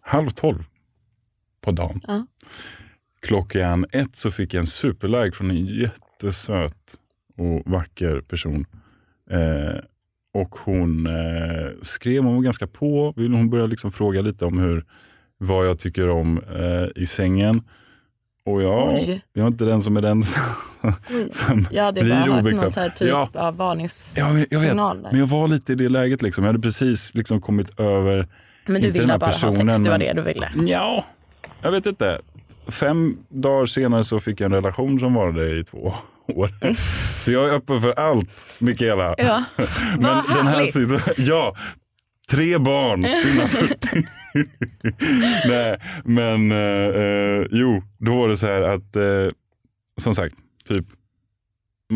halv 0.00 0.30
tolv 0.30 0.58
på 1.60 1.70
dagen. 1.70 2.00
Ja. 2.06 2.26
klockan 3.20 3.86
ett 3.92 4.16
så 4.16 4.30
fick 4.30 4.54
jag 4.54 4.60
en 4.60 4.66
superlike 4.66 5.36
från 5.36 5.50
en 5.50 5.66
jättesöt 5.66 6.94
och 7.36 7.62
vacker 7.66 8.20
person. 8.20 8.66
Eh, 9.30 9.80
och 10.34 10.56
hon 10.56 11.06
eh, 11.06 11.70
skrev, 11.82 12.22
hon 12.22 12.34
var 12.34 12.42
ganska 12.42 12.66
på. 12.66 13.12
Hon 13.16 13.50
började 13.50 13.70
liksom 13.70 13.92
fråga 13.92 14.20
lite 14.20 14.44
om 14.44 14.58
hur, 14.58 14.84
vad 15.38 15.66
jag 15.66 15.78
tycker 15.78 16.08
om 16.08 16.38
eh, 16.38 17.02
i 17.02 17.06
sängen. 17.06 17.62
Och 18.52 18.62
jag, 18.62 18.94
Oj. 18.94 19.22
jag 19.32 19.42
är 19.42 19.46
inte 19.48 19.64
den 19.64 19.82
som 19.82 19.96
är 19.96 20.00
den 20.00 20.22
som, 20.22 20.92
som 21.32 21.66
Jag 21.70 21.84
hade 21.84 22.00
blir 22.02 22.22
obekväm. 22.38 22.56
någon 22.56 22.70
så 22.70 22.80
här 22.80 22.88
typ 22.88 23.08
Ja. 23.08 23.28
av 23.34 23.56
varningssignal 23.56 24.38
Ja, 24.38 24.44
jag 24.50 24.60
vet. 24.60 24.76
där. 24.76 24.94
Men 25.10 25.18
jag 25.20 25.26
var 25.26 25.48
lite 25.48 25.72
i 25.72 25.74
det 25.74 25.88
läget. 25.88 26.22
Liksom. 26.22 26.44
Jag 26.44 26.48
hade 26.52 26.62
precis 26.62 27.14
liksom 27.14 27.40
kommit 27.40 27.80
över 27.80 28.28
Men 28.66 28.82
du 28.82 28.90
ville 28.90 29.18
bara 29.18 29.26
ha 29.26 29.32
sex, 29.32 29.42
personen, 29.42 29.84
det 29.84 29.90
var 29.90 29.98
det 29.98 30.12
du 30.12 30.22
ville. 30.22 30.50
Ja, 30.66 31.04
jag 31.62 31.70
vet 31.70 31.86
inte. 31.86 32.20
Fem 32.68 33.16
dagar 33.28 33.66
senare 33.66 34.04
så 34.04 34.20
fick 34.20 34.40
jag 34.40 34.46
en 34.46 34.52
relation 34.52 35.00
som 35.00 35.14
varade 35.14 35.58
i 35.60 35.64
två 35.64 35.92
år. 36.34 36.50
Så 37.20 37.32
jag 37.32 37.48
är 37.48 37.52
öppen 37.52 37.80
för 37.80 37.92
allt, 38.00 38.28
Mikaela. 38.58 39.14
Ja, 39.18 39.44
Men 39.98 40.02
vad 40.02 40.36
den 40.36 40.46
här 40.46 40.54
härligt. 40.56 40.74
situa- 40.76 41.12
ja, 41.16 41.54
tre 42.30 42.58
barn 42.58 43.04
innan 43.04 43.48
40. 43.48 44.06
Nej, 45.48 45.80
men 46.04 46.52
eh, 46.52 47.02
eh, 47.02 47.46
jo, 47.50 47.82
då 47.98 48.16
var 48.16 48.28
det 48.28 48.36
så 48.36 48.46
här 48.46 48.62
att, 48.62 48.96
eh, 48.96 49.28
som 49.96 50.14
sagt, 50.14 50.34
typ, 50.64 50.86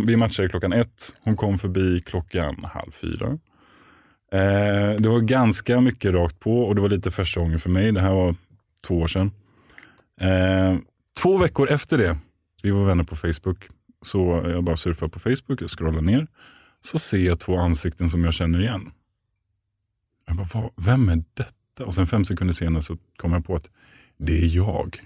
vi 0.07 0.17
matchade 0.17 0.49
klockan 0.49 0.73
ett. 0.73 1.15
Hon 1.21 1.37
kom 1.37 1.59
förbi 1.59 2.01
klockan 2.01 2.65
halv 2.65 2.91
fyra. 2.91 3.39
Eh, 4.33 5.01
det 5.01 5.09
var 5.09 5.21
ganska 5.21 5.81
mycket 5.81 6.15
rakt 6.15 6.41
på 6.41 6.63
och 6.63 6.75
det 6.75 6.81
var 6.81 6.89
lite 6.89 7.11
första 7.11 7.41
gången 7.41 7.61
för 7.61 7.71
mig. 7.71 7.93
Det 7.93 8.01
här 8.01 8.13
var 8.13 8.35
två 8.87 8.99
år 8.99 9.07
sedan. 9.07 9.31
Eh, 10.21 10.79
två 11.23 11.39
veckor 11.39 11.69
efter 11.69 11.99
det, 11.99 12.19
vi 12.63 12.71
var 12.71 12.85
vänner 12.85 13.05
på 13.05 13.17
Facebook, 13.17 13.69
så 14.03 14.43
jag 14.47 14.65
bara 14.65 14.77
surfar 14.77 15.09
på 15.09 15.21
Facebook, 15.21 15.63
jag 15.63 15.71
scrollar 15.71 16.01
ner, 16.01 16.27
så 16.81 16.99
ser 16.99 17.27
jag 17.27 17.41
två 17.41 17.57
ansikten 17.57 18.11
som 18.11 18.25
jag 18.25 18.35
känner 18.35 18.61
igen. 18.61 18.91
Jag 20.27 20.37
bara, 20.37 20.49
vad, 20.55 20.71
vem 20.77 21.09
är 21.09 21.25
detta? 21.35 21.62
Och 21.81 21.95
sen 21.95 22.07
fem 22.07 22.25
sekunder 22.25 22.55
senare 22.55 22.83
så 22.83 22.97
kom 23.17 23.33
jag 23.33 23.47
på 23.47 23.55
att 23.55 23.71
det 24.19 24.39
är 24.39 24.57
jag. 24.57 25.01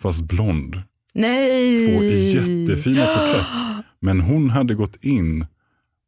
Fast 0.00 0.22
blond. 0.22 0.82
Nej! 1.14 1.76
Två 1.76 2.04
jättefina 2.04 3.06
porträtt. 3.06 3.84
Men 4.00 4.20
hon 4.20 4.50
hade 4.50 4.74
gått 4.74 4.96
in 5.04 5.46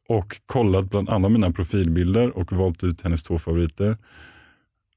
och 0.09 0.41
kollat 0.47 0.91
bland 0.91 1.09
alla 1.09 1.29
mina 1.29 1.51
profilbilder 1.53 2.37
och 2.39 2.53
valt 2.53 2.85
ut 2.85 3.03
hennes 3.03 3.23
två 3.23 3.39
favoriter 3.39 3.97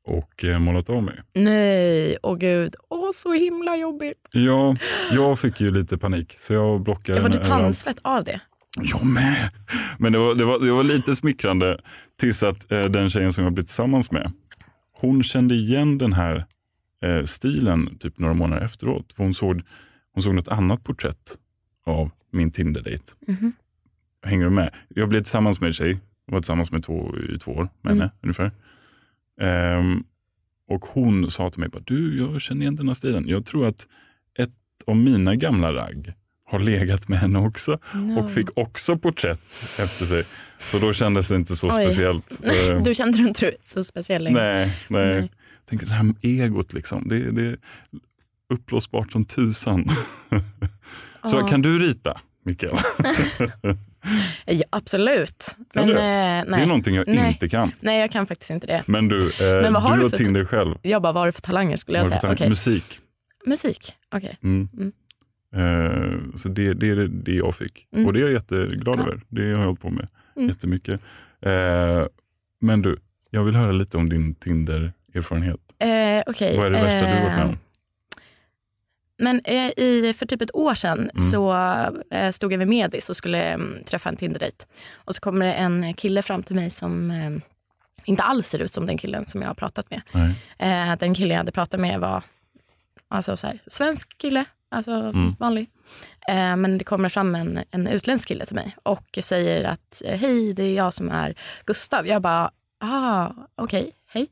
och 0.05 0.43
eh, 0.43 0.59
målat 0.59 0.89
av 0.89 1.03
mig. 1.03 1.19
Nej, 1.35 2.17
åh 2.23 2.37
gud. 2.37 2.75
Åh, 2.89 3.09
så 3.13 3.33
himla 3.33 3.77
jobbigt. 3.77 4.27
Ja, 4.31 4.75
jag 5.11 5.39
fick 5.39 5.61
ju 5.61 5.71
lite 5.71 5.97
panik 5.97 6.35
så 6.37 6.53
jag 6.53 6.83
blockade 6.83 7.17
Jag 7.17 7.25
får 7.25 7.39
typ 7.39 7.47
handsvett 7.47 7.99
av 8.01 8.23
det. 8.23 8.41
Jag 8.75 9.05
med. 9.05 9.49
Men 9.97 10.11
det 10.11 10.19
var, 10.19 10.35
det 10.35 10.45
var, 10.45 10.59
det 10.59 10.71
var 10.71 10.83
lite 10.83 11.15
smickrande 11.15 11.79
tills 12.19 12.43
att 12.43 12.71
eh, 12.71 12.81
den 12.81 13.09
tjejen 13.09 13.33
som 13.33 13.43
jag 13.43 13.53
blev 13.53 13.63
tillsammans 13.63 14.11
med, 14.11 14.31
hon 14.99 15.23
kände 15.23 15.55
igen 15.55 15.97
den 15.97 16.13
här 16.13 16.45
eh, 17.03 17.23
stilen 17.23 17.97
typ 17.97 18.19
några 18.19 18.33
månader 18.33 18.65
efteråt. 18.65 19.13
För 19.13 19.23
hon, 19.23 19.33
såg, 19.33 19.61
hon 20.13 20.23
såg 20.23 20.35
något 20.35 20.47
annat 20.47 20.83
porträtt 20.83 21.37
av 21.85 22.11
min 22.31 22.51
Tinder-dejt. 22.51 23.03
Mhm. 23.27 23.53
Hänger 24.23 24.43
du 24.43 24.49
med? 24.49 24.75
Jag 24.87 25.09
blev 25.09 25.19
tillsammans 25.19 25.61
med 25.61 25.67
en 25.67 25.73
tjej, 25.73 25.99
jag 26.25 26.33
var 26.33 26.39
tillsammans 26.39 26.71
med 26.71 26.83
två, 26.83 27.15
i 27.17 27.37
två 27.37 27.51
år 27.51 27.69
med 27.81 27.93
henne 27.93 28.11
ungefär. 28.21 28.51
Ehm, 29.41 30.03
och 30.67 30.85
hon 30.85 31.31
sa 31.31 31.49
till 31.49 31.59
mig, 31.59 31.69
du 31.83 32.17
jag 32.17 32.41
känner 32.41 32.61
igen 32.61 32.75
den 32.75 32.87
här 32.87 32.93
stilen. 32.93 33.27
Jag 33.27 33.45
tror 33.45 33.67
att 33.67 33.87
ett 34.39 34.53
av 34.87 34.95
mina 34.95 35.35
gamla 35.35 35.73
ragg 35.73 36.13
har 36.49 36.59
legat 36.59 37.07
med 37.07 37.19
henne 37.19 37.39
också 37.39 37.79
och 38.19 38.31
fick 38.31 38.57
också 38.57 38.97
porträtt 38.97 39.39
efter 39.79 40.05
sig. 40.05 40.23
Så 40.59 40.79
då 40.79 40.93
kändes 40.93 41.27
det 41.27 41.35
inte 41.35 41.55
så 41.55 41.67
Oj. 41.67 41.73
speciellt. 41.85 42.41
Eh, 42.71 42.83
Du 42.83 42.95
kände 42.95 43.17
dig 43.17 43.27
inte 43.27 43.51
så 43.61 43.83
speciell 43.83 44.23
längre. 44.23 44.41
nej, 44.43 44.77
nej. 44.87 45.05
Nej. 45.05 45.15
Jag 45.15 45.69
tänkte 45.69 45.85
det 45.87 45.93
här 45.93 46.03
med 46.03 46.15
egot, 46.21 46.73
liksom, 46.73 47.07
det, 47.07 47.31
det 47.31 47.41
är 47.45 47.57
uppblåsbart 48.53 49.11
som 49.11 49.25
tusan. 49.25 49.85
så 51.25 51.37
Ja. 51.37 51.47
kan 51.47 51.61
du 51.61 51.79
rita, 51.79 52.17
Mikael? 52.45 52.77
Ja, 54.45 54.63
absolut. 54.69 55.55
Men, 55.73 55.87
du? 55.87 55.93
eh, 55.93 55.97
Det 55.97 56.61
är 56.61 56.65
någonting 56.65 56.95
jag 56.95 57.07
Nej. 57.07 57.27
inte 57.31 57.49
kan. 57.49 57.71
nej, 57.79 57.99
jag 57.99 58.11
kan 58.11 58.27
faktiskt 58.27 58.51
inte 58.51 58.67
det. 58.67 58.83
Men 58.85 59.07
du, 59.07 59.27
eh, 59.27 59.61
Men 59.61 59.73
vad 59.73 59.83
har 59.83 59.91
du 59.97 59.97
du 60.03 60.03
har 60.09 60.09
Tinder 60.17 60.45
själv. 60.45 60.75
Jag 60.81 61.01
bara, 61.01 61.13
vad 61.13 61.21
har 61.21 61.25
du 61.27 61.31
för 61.31 61.41
talanger 61.41 61.77
skulle 61.77 61.97
jag 61.97 62.07
säga. 62.07 62.19
du 62.21 62.27
Okej. 62.27 62.49
Musik. 62.49 62.99
Musik, 63.45 63.93
okej. 64.15 64.37
Mm. 64.43 64.69
Mm. 64.77 64.91
Eh, 65.55 66.19
så 66.35 66.49
det, 66.49 66.73
det 66.73 66.89
är 66.89 66.95
det, 66.95 67.31
jag 67.35 67.55
fick. 67.55 67.87
Mm. 67.93 68.05
Och 68.07 68.13
det 68.13 68.19
är 68.19 68.21
jag 68.21 68.31
jätteglad 68.31 68.99
Ja. 68.99 69.03
över. 69.03 69.21
Det 69.27 69.41
har 69.41 69.49
jag 69.49 69.57
hållit 69.65 69.81
på 69.81 69.89
med 69.89 70.07
Mm. 70.35 70.49
jättemycket. 70.49 71.01
Eh, 71.41 72.05
men 72.61 72.81
du, 72.81 72.97
jag 73.29 73.43
vill 73.43 73.55
höra 73.55 73.71
lite 73.71 73.97
om 73.97 74.09
din 74.09 74.35
Tinder-erfarenhet. 74.35 75.59
Eh, 75.79 76.23
okej. 76.27 76.57
Vad 76.57 76.65
är 76.65 76.69
det 76.71 76.81
värsta 76.81 76.99
du 76.99 77.05
har 77.13 77.21
varit 77.23 77.35
med 77.35 77.45
om? 77.45 77.57
Men 79.21 79.49
i, 79.49 80.13
för 80.17 80.25
typ 80.25 80.41
ett 80.41 80.55
år 80.55 80.73
sedan 80.73 80.99
Mm. 80.99 81.09
så 81.17 81.55
stod 82.31 82.53
jag 82.53 82.57
vid 82.57 82.67
Medis 82.67 83.09
och 83.09 83.15
skulle 83.15 83.43
mm, 83.43 83.83
träffa 83.85 84.09
en 84.09 84.15
Tinder-dejt. 84.17 84.65
Och 84.93 85.15
så 85.15 85.21
kommer 85.21 85.45
det 85.45 85.53
en 85.53 85.93
kille 85.93 86.21
fram 86.21 86.43
till 86.43 86.55
mig 86.55 86.69
som 86.69 87.13
inte 88.05 88.23
alls 88.23 88.47
ser 88.47 88.59
ut 88.59 88.71
som 88.73 88.85
den 88.85 88.97
killen 88.97 89.25
som 89.27 89.41
jag 89.41 89.49
har 89.49 89.55
pratat 89.55 89.87
med. 89.91 90.01
Den 90.99 91.13
kille 91.13 91.33
jag 91.33 91.37
hade 91.37 91.51
pratat 91.51 91.79
med 91.79 91.99
var 91.99 92.23
alltså 93.07 93.37
så 93.37 93.47
här, 93.47 93.59
svensk 93.67 94.17
kille, 94.17 94.45
alltså 94.71 94.91
Mm. 94.91 95.35
vanlig. 95.39 95.69
Eh, 96.27 96.55
men 96.55 96.77
det 96.77 96.83
kommer 96.83 97.09
fram 97.09 97.35
en, 97.35 97.59
en 97.71 97.87
utländsk 97.87 98.27
kille 98.27 98.45
till 98.45 98.55
mig 98.55 98.75
och 98.83 99.19
säger 99.21 99.63
att 99.63 100.01
eh, 100.05 100.17
hej, 100.19 100.53
det 100.53 100.63
är 100.63 100.75
jag 100.75 100.93
som 100.93 101.09
är 101.09 101.35
Gustav. 101.65 102.07
Jag 102.07 102.21
bara, 102.21 102.51
ah, 102.79 103.29
okej, 103.55 103.91
hej. 104.13 104.27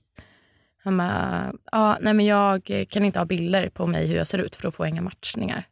Han 0.84 0.98
bara, 0.98 1.54
ah, 1.72 1.96
nej 2.02 2.14
men 2.14 2.26
jag 2.26 2.86
kan 2.90 3.06
inte 3.06 3.20
ha 3.20 3.26
bilder 3.26 3.70
på 3.70 3.88
mig 3.88 4.08
hur 4.08 4.16
jag 4.16 4.28
ser 4.28 4.38
ut 4.38 4.56
för 4.56 4.68
att 4.68 4.76
få 4.76 4.86
inga 4.88 5.02
matchningar. 5.02 5.64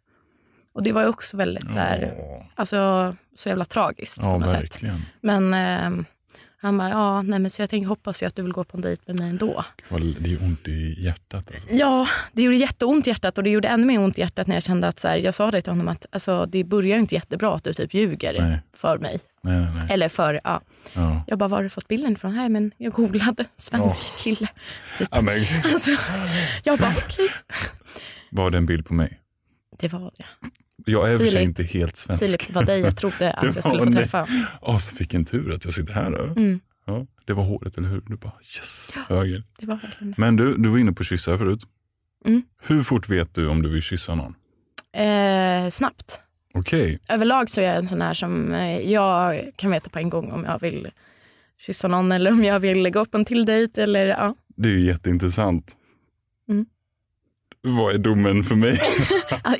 Och 0.73 0.83
det 0.83 0.91
var 0.91 1.01
ju 1.01 1.07
också 1.07 1.37
väldigt 1.37 1.71
så 1.71 1.77
här, 1.79 2.13
Ja, 2.17 2.45
alltså, 2.55 3.15
så 3.35 3.49
jävla 3.49 3.65
tragiskt 3.65 4.21
på 4.21 4.27
ja 4.27 4.37
något 4.37 4.49
sätt. 4.49 4.63
verkligen. 4.63 5.01
Men 5.21 5.53
eh, 5.53 6.05
han 6.65 6.77
bara, 6.77 6.89
ja, 6.89 7.21
nej 7.21 7.39
men 7.39 7.51
så 7.51 7.61
jag 7.61 7.69
tänker, 7.69 7.87
hoppas 7.87 8.23
ju 8.23 8.27
att 8.27 8.35
du 8.35 8.41
vill 8.41 8.51
gå 8.51 8.63
på 8.63 8.77
en 8.77 8.81
dejt 8.81 9.03
med 9.05 9.19
mig 9.19 9.29
ändå. 9.29 9.65
Det 10.19 10.33
är 10.33 10.43
ont 10.43 10.67
i 10.67 11.03
hjärtat. 11.03 11.51
Alltså. 11.53 11.67
Ja, 11.71 12.07
det 12.33 12.41
gjorde 12.41 12.57
jätteont 12.57 13.07
i 13.07 13.09
hjärtat 13.09 13.37
och 13.37 13.43
det 13.43 13.49
gjorde 13.49 13.67
ännu 13.67 13.85
mer 13.85 13.99
ont 13.99 14.17
i 14.17 14.21
hjärtat 14.21 14.47
när 14.47 14.55
jag 14.55 14.63
kände 14.63 14.87
att 14.87 14.99
så 14.99 15.07
här, 15.07 15.17
jag 15.17 15.33
sa 15.33 15.51
det 15.51 15.61
till 15.61 15.71
honom 15.71 15.87
att 15.87 16.05
alltså, 16.11 16.45
det 16.45 16.63
börjar 16.63 16.97
inte 16.97 17.15
jättebra 17.15 17.55
att 17.55 17.63
du 17.63 17.73
typ 17.73 17.93
ljuger 17.93 18.41
Nej. 18.41 18.59
för 18.73 18.97
mig. 18.97 19.19
Nej, 19.41 19.59
nej, 19.61 19.71
nej. 19.75 19.87
Eller 19.89 20.09
för, 20.09 20.41
ja. 20.43 20.61
Ja. 20.93 21.23
Jag 21.27 21.37
bara, 21.37 21.47
var 21.47 21.57
har 21.57 21.63
du 21.63 21.69
fått 21.69 21.87
bilden 21.87 22.13
ifrån? 22.13 22.35
Nej 22.35 22.49
men 22.49 22.71
jag 22.77 22.93
googlade, 22.93 23.45
svensk 23.55 23.99
kille. 24.19 24.47
Typ. 24.97 25.07
Ja, 25.11 25.21
men, 25.21 25.45
Alltså, 25.73 25.91
jag 26.63 26.79
bara, 26.79 26.91
okej. 27.05 27.27
var 28.31 28.51
det 28.51 28.57
en 28.57 28.65
bild 28.65 28.85
på 28.85 28.93
mig? 28.93 29.19
Det 29.79 29.87
var 29.87 30.11
det. 30.17 30.25
Jag 30.85 31.13
är 31.13 31.17
Filip. 31.17 31.41
inte 31.41 31.63
helt 31.63 31.95
svensk. 31.95 32.23
Filip, 32.23 32.47
det 32.47 32.53
var 32.53 32.63
dig 32.65 32.79
jag 32.79 32.97
trodde 32.97 33.33
att 33.33 33.43
jag 33.55 33.63
skulle 33.63 33.79
var 33.79 33.85
få 33.85 33.91
träffa. 33.91 34.27
Åh, 34.61 34.77
så 34.77 34.95
vilken 34.95 35.25
tur 35.25 35.53
att 35.53 35.65
jag 35.65 35.73
sitter 35.73 35.93
här. 35.93 36.11
Då. 36.11 36.23
Mm, 36.23 36.59
Ja, 36.87 37.05
det 37.25 37.33
var 37.33 37.43
håret, 37.43 37.77
eller 37.77 37.87
hur? 37.89 38.01
Du 38.01 38.15
bara 38.15 38.33
yes, 38.57 38.97
höger. 39.07 39.43
det 39.59 39.65
var 39.65 39.75
verkligen. 39.75 40.13
Men 40.17 40.35
du, 40.35 40.57
du 40.57 40.69
var 40.69 40.77
inne 40.77 40.91
på 40.93 41.03
kyssar 41.03 41.37
förut. 41.37 41.63
Mm. 42.25 42.41
Hur 42.63 42.83
fort 42.83 43.09
vet 43.09 43.33
du 43.35 43.47
om 43.47 43.61
du 43.61 43.69
vill 43.69 43.81
kyssa 43.81 44.15
någon? 44.15 44.35
Eh, 44.93 45.69
snabbt. 45.69 46.21
Okej, 46.53 46.99
Överlag 47.09 47.49
så 47.49 47.61
är 47.61 47.65
jag 47.65 47.75
en 47.75 47.87
sån 47.87 48.01
här 48.01 48.13
som 48.13 48.53
eh, 48.53 48.91
jag 48.91 49.51
kan 49.55 49.71
veta 49.71 49.89
på 49.89 49.99
en 49.99 50.09
gång 50.09 50.31
om 50.31 50.43
jag 50.43 50.59
vill 50.61 50.89
kyssa 51.57 51.87
någon 51.87 52.11
eller 52.11 52.31
om 52.31 52.43
jag 52.43 52.59
vill 52.59 52.89
gå 52.89 53.05
på 53.05 53.17
en 53.17 53.25
till 53.25 53.45
dejt. 53.45 53.81
Eller, 53.83 54.05
ja. 54.07 54.35
det 54.55 54.69
är 54.69 54.73
ju 54.73 54.85
jätteintressant. 54.85 55.75
Mm. 56.49 56.65
Vad 57.65 57.93
är 57.93 57.97
domen 57.97 58.43
för 58.43 58.55
mig? 58.55 58.79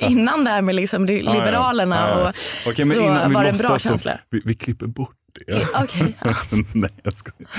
Innan 0.00 0.44
det 0.44 0.50
här 0.50 0.62
med 0.62 0.74
liksom 0.74 1.06
li- 1.06 1.24
Ja, 1.24 1.34
ja. 1.34 1.38
Liberalerna 1.44 1.96
Ja, 1.96 2.20
ja. 2.20 2.28
och 2.28 2.72
Okej, 2.72 2.84
men 2.84 2.96
så 2.96 3.02
innan 3.02 3.32
var 3.32 3.42
det 3.42 3.48
en 3.50 3.56
bra 3.56 3.78
känsla. 3.78 4.18
Vi, 4.30 4.42
vi 4.44 4.54
klipper 4.54 4.86
bort 4.86 5.16
det. 5.46 5.66
Okej, 5.82 6.16
ja. 6.24 6.34
Nej, 6.74 6.90
jag 7.02 7.16
skojar. 7.16 7.50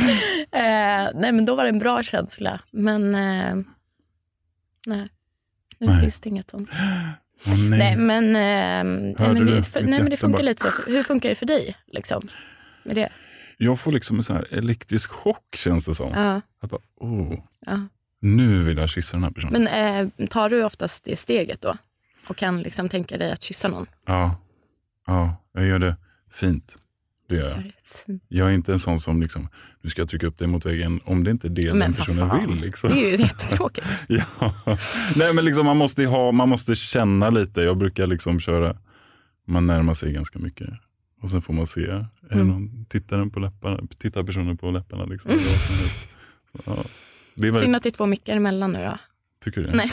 eh, 0.51 1.09
nej 1.15 1.31
men 1.31 1.45
då 1.45 1.55
var 1.55 1.63
det 1.63 1.69
en 1.69 1.79
bra 1.79 2.03
känsla. 2.03 2.59
Men 2.71 3.15
eh, 3.15 3.55
nej, 4.87 5.07
nu 5.79 5.87
Nej. 5.87 6.01
finns 6.01 6.19
det 6.19 6.29
inget 6.29 6.49
sånt. 6.49 6.69
Åh, 7.47 7.57
nej. 7.57 7.79
Nej 7.79 7.95
men, 7.97 8.25
eh, 8.25 9.13
nej, 9.19 9.33
men, 9.33 9.45
det, 9.45 9.63
för, 9.63 9.81
nej, 9.81 9.99
men 10.01 10.09
det 10.09 10.17
funkar 10.17 10.37
bara- 10.37 10.43
lite 10.45 10.61
så. 10.61 10.91
Hur 10.91 11.03
funkar 11.03 11.29
det 11.29 11.35
för 11.35 11.45
dig? 11.45 11.75
Liksom, 11.87 12.27
med 12.83 12.95
det? 12.95 13.09
Jag 13.57 13.79
får 13.79 13.91
liksom 13.91 14.17
en 14.17 14.23
sån 14.23 14.35
här 14.35 14.47
elektrisk 14.53 15.11
chock 15.11 15.55
känns 15.55 15.85
det 15.85 15.93
som. 15.95 16.11
Ja, 16.11 16.41
Att 16.61 16.69
bara, 16.69 16.81
oh, 16.99 17.33
ja. 17.65 17.79
Nu 18.21 18.63
vill 18.63 18.77
jag 18.77 18.89
kyssa 18.89 19.17
den 19.17 19.23
här 19.23 19.31
personen. 19.31 19.63
Men 19.63 20.09
eh, 20.19 20.27
tar 20.27 20.49
du 20.49 20.63
oftast 20.63 21.05
det 21.05 21.15
steget 21.15 21.61
då? 21.61 21.77
Och 22.27 22.37
kan 22.37 22.61
liksom 22.61 22.89
tänka 22.89 23.17
dig 23.17 23.31
att 23.31 23.41
kyssa 23.41 23.67
någon? 23.67 23.85
Ja, 24.05 24.35
ja, 25.07 25.35
jag 25.53 25.65
gör 25.67 25.79
det 25.79 25.95
fint. 26.31 26.75
det 27.29 27.35
gör 27.35 27.49
jag. 27.49 27.63
Jag 28.27 28.47
är 28.49 28.53
inte 28.53 28.73
en 28.73 28.79
sån 28.79 28.99
som 28.99 29.21
liksom, 29.21 29.47
nu 29.81 29.89
ska 29.89 30.01
jag 30.01 30.09
trycka 30.09 30.27
upp 30.27 30.37
dig 30.37 30.47
mot 30.47 30.65
väggen 30.65 30.99
om 31.05 31.23
det 31.23 31.31
inte 31.31 31.47
är 31.47 31.49
det 31.49 31.69
Men 31.69 31.79
den 31.79 31.93
personen 31.93 32.29
fan. 32.29 32.47
vill. 32.51 32.61
Liksom. 32.61 32.89
Det 32.89 32.95
är 33.05 33.11
ju 33.11 33.15
jättetråkigt. 33.23 33.87
Ja. 34.07 34.53
Nej, 35.17 35.33
men 35.33 35.45
liksom, 35.45 35.65
man, 35.65 35.77
måste 35.77 36.05
ha, 36.05 36.31
man 36.31 36.49
måste 36.49 36.75
känna 36.75 37.29
lite. 37.29 37.61
Jag 37.61 37.77
brukar 37.77 38.07
liksom 38.07 38.39
köra, 38.39 38.77
man 39.47 39.67
närmar 39.67 39.93
sig 39.93 40.13
ganska 40.13 40.39
mycket. 40.39 40.69
Och 41.21 41.29
sen 41.29 41.41
får 41.41 41.53
man 41.53 41.67
se, 41.67 41.81
är 41.85 42.07
Mm. 42.31 42.47
någon, 42.47 42.85
tittar, 42.85 43.17
den 43.17 43.29
på 43.29 43.39
läpparna, 43.39 43.79
tittar 43.99 44.23
personen 44.23 44.57
på 44.57 44.71
läpparna? 44.71 45.05
Liksom, 45.05 45.31
helst. 45.31 46.09
Så, 46.51 46.59
ja. 46.65 46.75
Det 47.37 47.47
är 47.47 47.51
väl, 47.51 47.61
Synd 47.61 47.75
att 47.75 47.83
det 47.83 47.89
är 47.89 47.91
två 47.91 48.05
mickar 48.05 48.35
emellan 48.35 48.71
nu 48.73 48.83
då. 48.83 48.97
tycker 49.43 49.61
du? 49.61 49.71
Nej. 49.71 49.91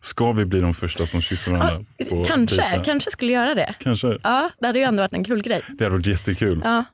Ska 0.00 0.32
vi 0.32 0.44
bli 0.44 0.60
de 0.60 0.74
första 0.74 1.06
som 1.06 1.20
kysser 1.22 1.50
varandra? 1.52 1.84
på 2.08 2.24
Kanske, 2.24 2.56
dejter? 2.62 2.84
kanske 2.84 3.10
skulle 3.10 3.32
göra 3.32 3.54
det. 3.54 3.74
Kanske. 3.80 4.18
Ja, 4.22 4.50
det 4.60 4.66
hade 4.66 4.78
ju 4.78 4.84
ändå 4.84 5.02
varit 5.02 5.12
en 5.12 5.24
kul 5.24 5.42
grej. 5.42 5.62
Det 5.78 5.84
hade 5.84 5.96
varit 5.96 6.06
jättekul. 6.06 6.60
Ja. 6.64 6.84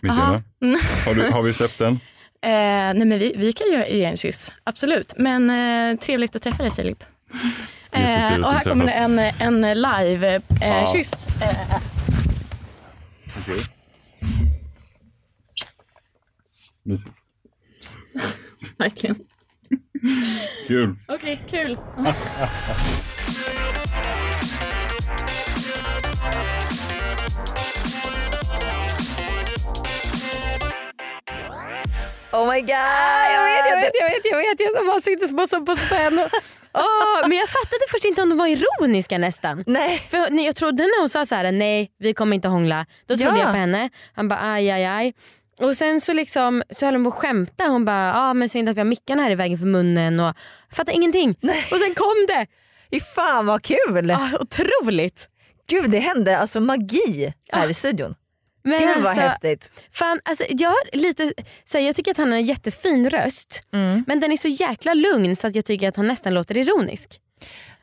Mikaela. 0.00 0.42
Mm. 0.62 0.80
har, 1.06 1.14
du, 1.14 1.30
har 1.30 1.42
vi 1.42 1.52
släppt 1.52 1.78
den? 1.78 2.00
Eh, 2.44 2.48
nej 2.50 3.04
men 3.04 3.18
vi, 3.18 3.34
vi 3.36 3.52
kan 3.52 3.66
ju 3.66 3.96
ge 3.96 4.04
en 4.04 4.16
kyss, 4.16 4.52
absolut. 4.64 5.14
Men 5.16 5.50
eh, 5.50 5.98
trevligt 5.98 6.36
att 6.36 6.42
träffa 6.42 6.62
dig 6.62 6.72
Filip. 6.72 7.04
Eh, 7.94 8.34
och 8.38 8.52
här 8.52 8.62
kommer 8.62 8.88
en, 8.88 9.18
en 9.18 9.60
live-kyss. 9.82 11.26
Ja. 11.40 11.80
Okej. 13.40 13.62
Mysigt. 16.82 17.14
Verkligen. 18.78 19.16
Kul. 20.66 20.96
Okej, 21.08 21.42
kul. 21.50 21.78
Oh 32.32 32.46
my 32.52 32.60
god! 32.60 32.70
Jag 33.36 33.44
vet, 33.44 33.66
jag 33.70 33.76
vet, 33.80 33.92
jag 34.00 34.08
vet, 34.10 34.24
jag 34.30 34.38
vet. 34.38 34.74
Jag 34.74 34.86
bara 34.86 35.00
sitter 35.00 35.26
som 35.26 35.48
så 35.48 35.60
på 35.66 35.76
spänn. 35.76 36.18
Åh, 36.74 37.28
men 37.28 37.38
jag 37.38 37.48
fattade 37.48 37.84
först 37.90 38.04
inte 38.04 38.22
om 38.22 38.28
de 38.28 38.38
var 38.38 38.46
ironiska 38.46 39.18
nästan. 39.18 39.64
Nej. 39.66 40.06
För 40.10 40.44
jag 40.44 40.56
trodde 40.56 40.82
när 40.82 41.00
hon 41.00 41.08
sa 41.08 41.26
så 41.26 41.34
här: 41.34 41.52
nej 41.52 41.90
vi 41.98 42.14
kommer 42.14 42.34
inte 42.34 42.48
hångla. 42.48 42.86
Då 43.06 43.16
trodde 43.16 43.38
Ja. 43.38 43.42
jag 43.44 43.52
på 43.52 43.58
henne. 43.58 43.90
Han 44.14 44.28
bara 44.28 44.40
aj 44.52 44.70
aj 44.70 44.84
aj. 44.84 45.12
Och 45.62 45.76
sen 45.76 46.00
så 46.00 46.12
liksom 46.12 46.62
så 46.70 46.86
höll 46.86 46.94
hon 46.94 47.04
på 47.04 47.08
att 47.08 47.14
skämta. 47.14 47.64
Hon 47.64 47.84
bara 47.84 48.14
ah, 48.14 48.34
men 48.34 48.48
synd 48.48 48.68
att 48.68 48.76
vi 48.76 48.80
har 48.80 48.84
mickarna 48.84 49.22
här 49.22 49.30
i 49.30 49.34
vägen 49.34 49.58
för 49.58 49.66
munnen. 49.66 50.20
Och, 50.20 50.26
jag 50.26 50.76
fattade 50.76 50.92
ingenting. 50.92 51.30
Och 51.70 51.78
sen 51.78 51.94
kom 51.94 52.26
det. 52.28 52.46
Fy 52.90 53.00
fan 53.00 53.46
vad 53.46 53.62
kul! 53.62 54.10
Ah, 54.10 54.30
otroligt. 54.40 55.28
Gud 55.68 55.90
det 55.90 55.98
hände 55.98 56.38
alltså 56.38 56.60
magi 56.60 57.34
här 57.52 57.68
i 57.68 57.74
studion. 57.74 58.14
Men 58.64 58.78
Gud 58.80 58.88
vad 58.88 59.06
alltså, 59.06 59.26
häftigt. 59.26 59.70
Fan, 59.92 60.20
alltså, 60.24 60.44
jag, 60.48 60.68
har 60.68 60.96
lite, 60.96 61.32
så 61.64 61.78
här, 61.78 61.86
jag 61.86 61.94
tycker 61.96 62.10
att 62.10 62.16
han 62.16 62.30
har 62.30 62.36
en 62.38 62.44
jättefin 62.44 63.10
röst 63.10 63.64
Mm. 63.72 64.04
men 64.06 64.20
den 64.20 64.32
är 64.32 64.36
så 64.36 64.48
jäkla 64.48 64.94
lugn 64.94 65.36
så 65.36 65.46
att 65.46 65.54
jag 65.54 65.64
tycker 65.64 65.88
att 65.88 65.96
han 65.96 66.06
nästan 66.06 66.34
låter 66.34 66.56
ironisk. 66.56 67.20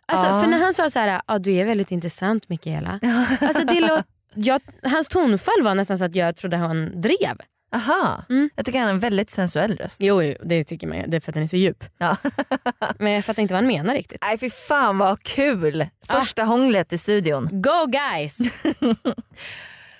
Alltså, 0.06 0.28
Ja. 0.28 0.42
För 0.42 0.50
när 0.50 0.58
han 0.58 0.74
sa 0.74 0.89
så 0.89 1.00
här, 1.00 1.22
ah, 1.26 1.39
du 1.39 1.54
är 1.54 1.65
väldigt 1.65 1.92
intressant 1.92 2.50
Mikaela. 2.50 3.00
Alltså, 3.42 3.65
det 3.65 3.80
låt, 3.80 4.06
jag, 4.34 4.62
hans 4.84 5.08
tonfall 5.08 5.62
var 5.63 5.76
nästan 5.76 5.98
så 5.98 6.06
att 6.06 6.15
jag 6.15 6.36
trodde 6.36 6.58
han 6.58 7.02
drev. 7.02 7.38
Aha. 7.71 8.25
Mm. 8.29 8.49
Jag 8.55 8.65
tycker 8.65 8.79
han 8.79 8.88
har 8.88 8.93
en 8.93 8.99
väldigt 8.99 9.32
sensuell 9.32 9.77
röst. 9.77 9.97
Jo, 9.99 10.23
jo 10.23 10.34
det 10.43 10.63
tycker 10.63 10.88
man. 10.88 11.03
Det 11.08 11.17
är 11.17 11.21
för 11.21 11.32
att 11.32 11.34
den 11.34 11.43
är 11.43 11.47
så 11.47 11.55
djup. 11.55 11.84
Ja. 11.97 12.15
Men 12.99 13.12
jag 13.12 13.25
fattar 13.25 13.41
inte 13.41 13.53
vad 13.53 13.63
han 13.63 13.67
menar 13.67 13.93
riktigt. 13.93 14.21
Nej 14.21 14.38
fy 14.38 14.49
fan 14.49 14.97
vad 14.97 15.23
kul. 15.23 15.88
Första 16.10 16.43
hånglet 16.43 16.93
i 16.93 16.97
studion. 16.97 17.49
Go 17.51 17.86
guys! 17.88 18.38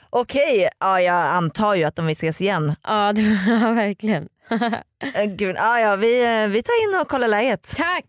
Okej, 0.10 0.70
ja, 0.80 1.02
jag 1.02 1.16
antar 1.16 1.76
ju 1.76 1.84
att 1.84 2.00
om 2.00 2.06
vi 2.06 2.14
ses 2.14 2.42
igen. 2.42 2.76
ja, 2.84 3.14
det, 3.16 3.22
ja, 3.22 3.72
verkligen. 3.72 4.28
Eh, 5.14 5.26
Gud, 5.26 5.56
ja, 5.60 5.80
ja, 5.80 5.96
vi, 5.96 6.24
eh, 6.44 6.48
vi 6.48 6.64
tar 6.64 6.84
in 6.84 7.02
och 7.02 7.08
kollar 7.08 7.28
läget. 7.28 7.76
Tack! 7.76 8.06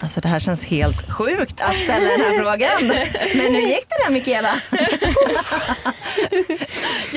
Alltså 0.00 0.20
det 0.20 0.28
här 0.28 0.38
känns 0.38 0.64
helt 0.64 1.10
sjukt 1.12 1.60
att 1.60 1.74
ställa 1.76 2.10
den 2.10 2.20
här 2.20 2.38
frågan. 2.38 2.88
Men 3.34 3.54
hur 3.54 3.60
gick 3.60 3.86
det 3.88 4.04
där 4.04 4.10
Mikaela? 4.10 4.54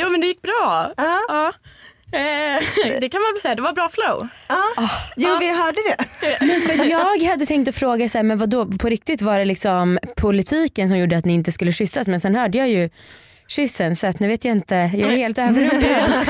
Jo 0.06 0.12
men 0.12 0.22
det 0.22 0.28
gick 0.28 0.42
bra. 0.42 0.94
Ja. 0.98 1.20
Ja. 1.28 1.54
Eh, 2.12 2.64
det 3.00 3.10
kan 3.10 3.22
man 3.22 3.34
väl 3.34 3.42
säga, 3.42 3.56
det 3.56 3.62
var 3.62 3.74
bra 3.74 3.90
flow. 3.90 4.28
Ja. 4.48 4.90
Jo 5.16 5.38
vi 5.40 5.48
hörde 5.48 5.82
det. 5.88 6.04
För 6.78 6.90
jag 6.90 7.24
hade 7.24 7.46
tänkt 7.46 7.68
att 7.68 7.76
fråga 7.76 8.10
så 8.10 8.18
här, 8.18 8.24
men 8.24 8.38
vadå, 8.38 8.66
på 8.66 8.90
riktigt 8.90 9.22
var 9.22 9.40
det 9.40 9.46
liksom 9.46 10.00
politiken 10.18 10.90
som 10.90 10.98
gjorde 10.98 11.18
att 11.18 11.26
ni 11.26 11.34
inte 11.34 11.52
skulle 11.52 11.72
kyssas 11.72 12.08
men 12.08 12.20
sen 12.20 12.36
hörde 12.36 12.58
jag 12.58 12.70
ju 12.70 12.90
kyssen 13.48 13.96
så 13.96 14.08
att 14.08 14.20
nu 14.20 14.28
vet 14.28 14.46
jag 14.46 14.52
inte, 14.52 14.76
jag 14.76 15.14
är 15.14 15.18
helt 15.18 15.38
överrumplad. 15.38 16.12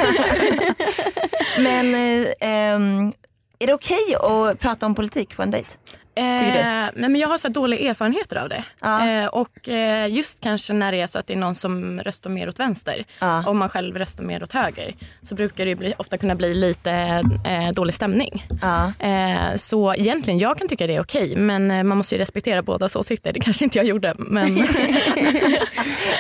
Men 1.59 1.95
eh, 1.95 2.27
ehm, 2.39 3.11
är 3.59 3.67
det 3.67 3.73
okej 3.73 4.15
att 4.21 4.59
prata 4.59 4.85
om 4.85 4.95
politik 4.95 5.35
på 5.35 5.43
en 5.43 5.51
dejt? 5.51 5.69
Eh, 6.15 6.89
men 6.95 7.15
jag 7.15 7.27
har 7.27 7.37
så 7.37 7.47
dåliga 7.47 7.89
erfarenheter 7.89 8.35
av 8.35 8.49
det. 8.49 8.63
Ja. 8.81 9.07
Eh, 9.09 9.25
och 9.25 9.69
eh, 9.69 10.07
just 10.13 10.41
kanske 10.41 10.73
när 10.73 10.91
det 10.91 11.01
är 11.01 11.07
så 11.07 11.19
att 11.19 11.27
det 11.27 11.33
är 11.33 11.37
någon 11.37 11.55
som 11.55 11.99
röstar 12.01 12.29
mer 12.29 12.49
åt 12.49 12.59
vänster 12.59 13.03
Ja. 13.19 13.43
och 13.47 13.55
man 13.55 13.69
själv 13.69 13.97
röstar 13.97 14.23
mer 14.23 14.43
åt 14.43 14.51
höger 14.53 14.93
så 15.21 15.35
brukar 15.35 15.65
det 15.65 15.75
bli, 15.75 15.93
ofta 15.97 16.17
kunna 16.17 16.35
bli 16.35 16.53
lite 16.53 16.91
eh, 17.45 17.71
dålig 17.73 17.93
stämning. 17.93 18.45
Ja. 18.61 18.93
Eh, 19.07 19.55
så 19.55 19.93
egentligen, 19.95 20.39
jag 20.39 20.57
kan 20.57 20.67
tycka 20.67 20.87
det 20.87 20.95
är 20.95 21.01
okej 21.01 21.35
men 21.35 21.71
eh, 21.71 21.83
man 21.83 21.97
måste 21.97 22.15
ju 22.15 22.21
respektera 22.21 22.61
bådas 22.61 22.95
åsikter. 22.95 23.33
Det 23.33 23.39
kanske 23.39 23.63
inte 23.63 23.77
jag 23.77 23.85
gjorde 23.87 24.13
men 24.17 24.55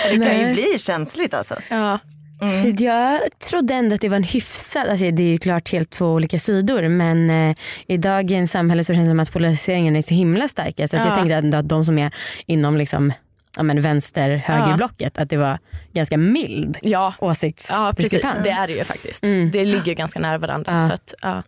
Det 0.09 0.25
kan 0.25 0.39
ju 0.39 0.53
bli 0.53 0.79
känsligt 0.79 1.33
alltså. 1.33 1.55
ja. 1.69 1.99
För 2.39 2.83
jag 2.83 3.19
trodde 3.49 3.73
ändå 3.73 3.95
att 3.95 4.01
det 4.01 4.09
var 4.09 4.17
en 4.17 4.23
hyfsad, 4.23 4.87
alltså 4.87 5.11
det 5.11 5.23
är 5.23 5.27
ju 5.27 5.37
klart 5.37 5.71
helt 5.71 5.89
två 5.89 6.05
olika 6.13 6.39
sidor 6.39 6.87
men 6.87 7.29
eh, 7.29 7.55
i 7.87 7.97
dagens 7.97 8.51
samhälle 8.51 8.83
så 8.83 8.93
känns 8.93 9.05
det 9.05 9.09
som 9.11 9.19
att 9.19 9.31
polariseringen 9.31 9.95
är 9.95 10.01
så 10.01 10.13
himla 10.13 10.47
stark. 10.47 10.73
Så 10.89 10.95
jag 10.95 11.05
Ja. 11.07 11.15
tänkte 11.15 11.35
ändå 11.35 11.57
att 11.57 11.69
de 11.69 11.85
som 11.85 11.97
är 11.97 12.11
inom 12.45 12.77
liksom, 12.77 13.13
ja, 13.57 13.63
men 13.63 13.81
vänster 13.81 14.35
högerblocket 14.45 15.17
att 15.17 15.29
det 15.29 15.37
var 15.37 15.59
ganska 15.93 16.17
mild 16.17 16.77
Ja. 16.81 17.13
Ja, 17.21 17.25
precis. 17.27 17.71
åsiktsdiskrepans. 17.71 18.43
Det 18.43 18.49
är 18.49 18.67
det 18.67 18.73
ju 18.73 18.83
faktiskt. 18.83 19.23
Mm. 19.23 19.51
Det 19.51 19.65
ligger 19.65 19.93
ganska 19.93 20.19
nära 20.19 20.37
varandra. 20.37 20.71
Ja. 20.73 20.87
Så 20.87 20.93
att, 20.93 21.13
ja. 21.21 21.43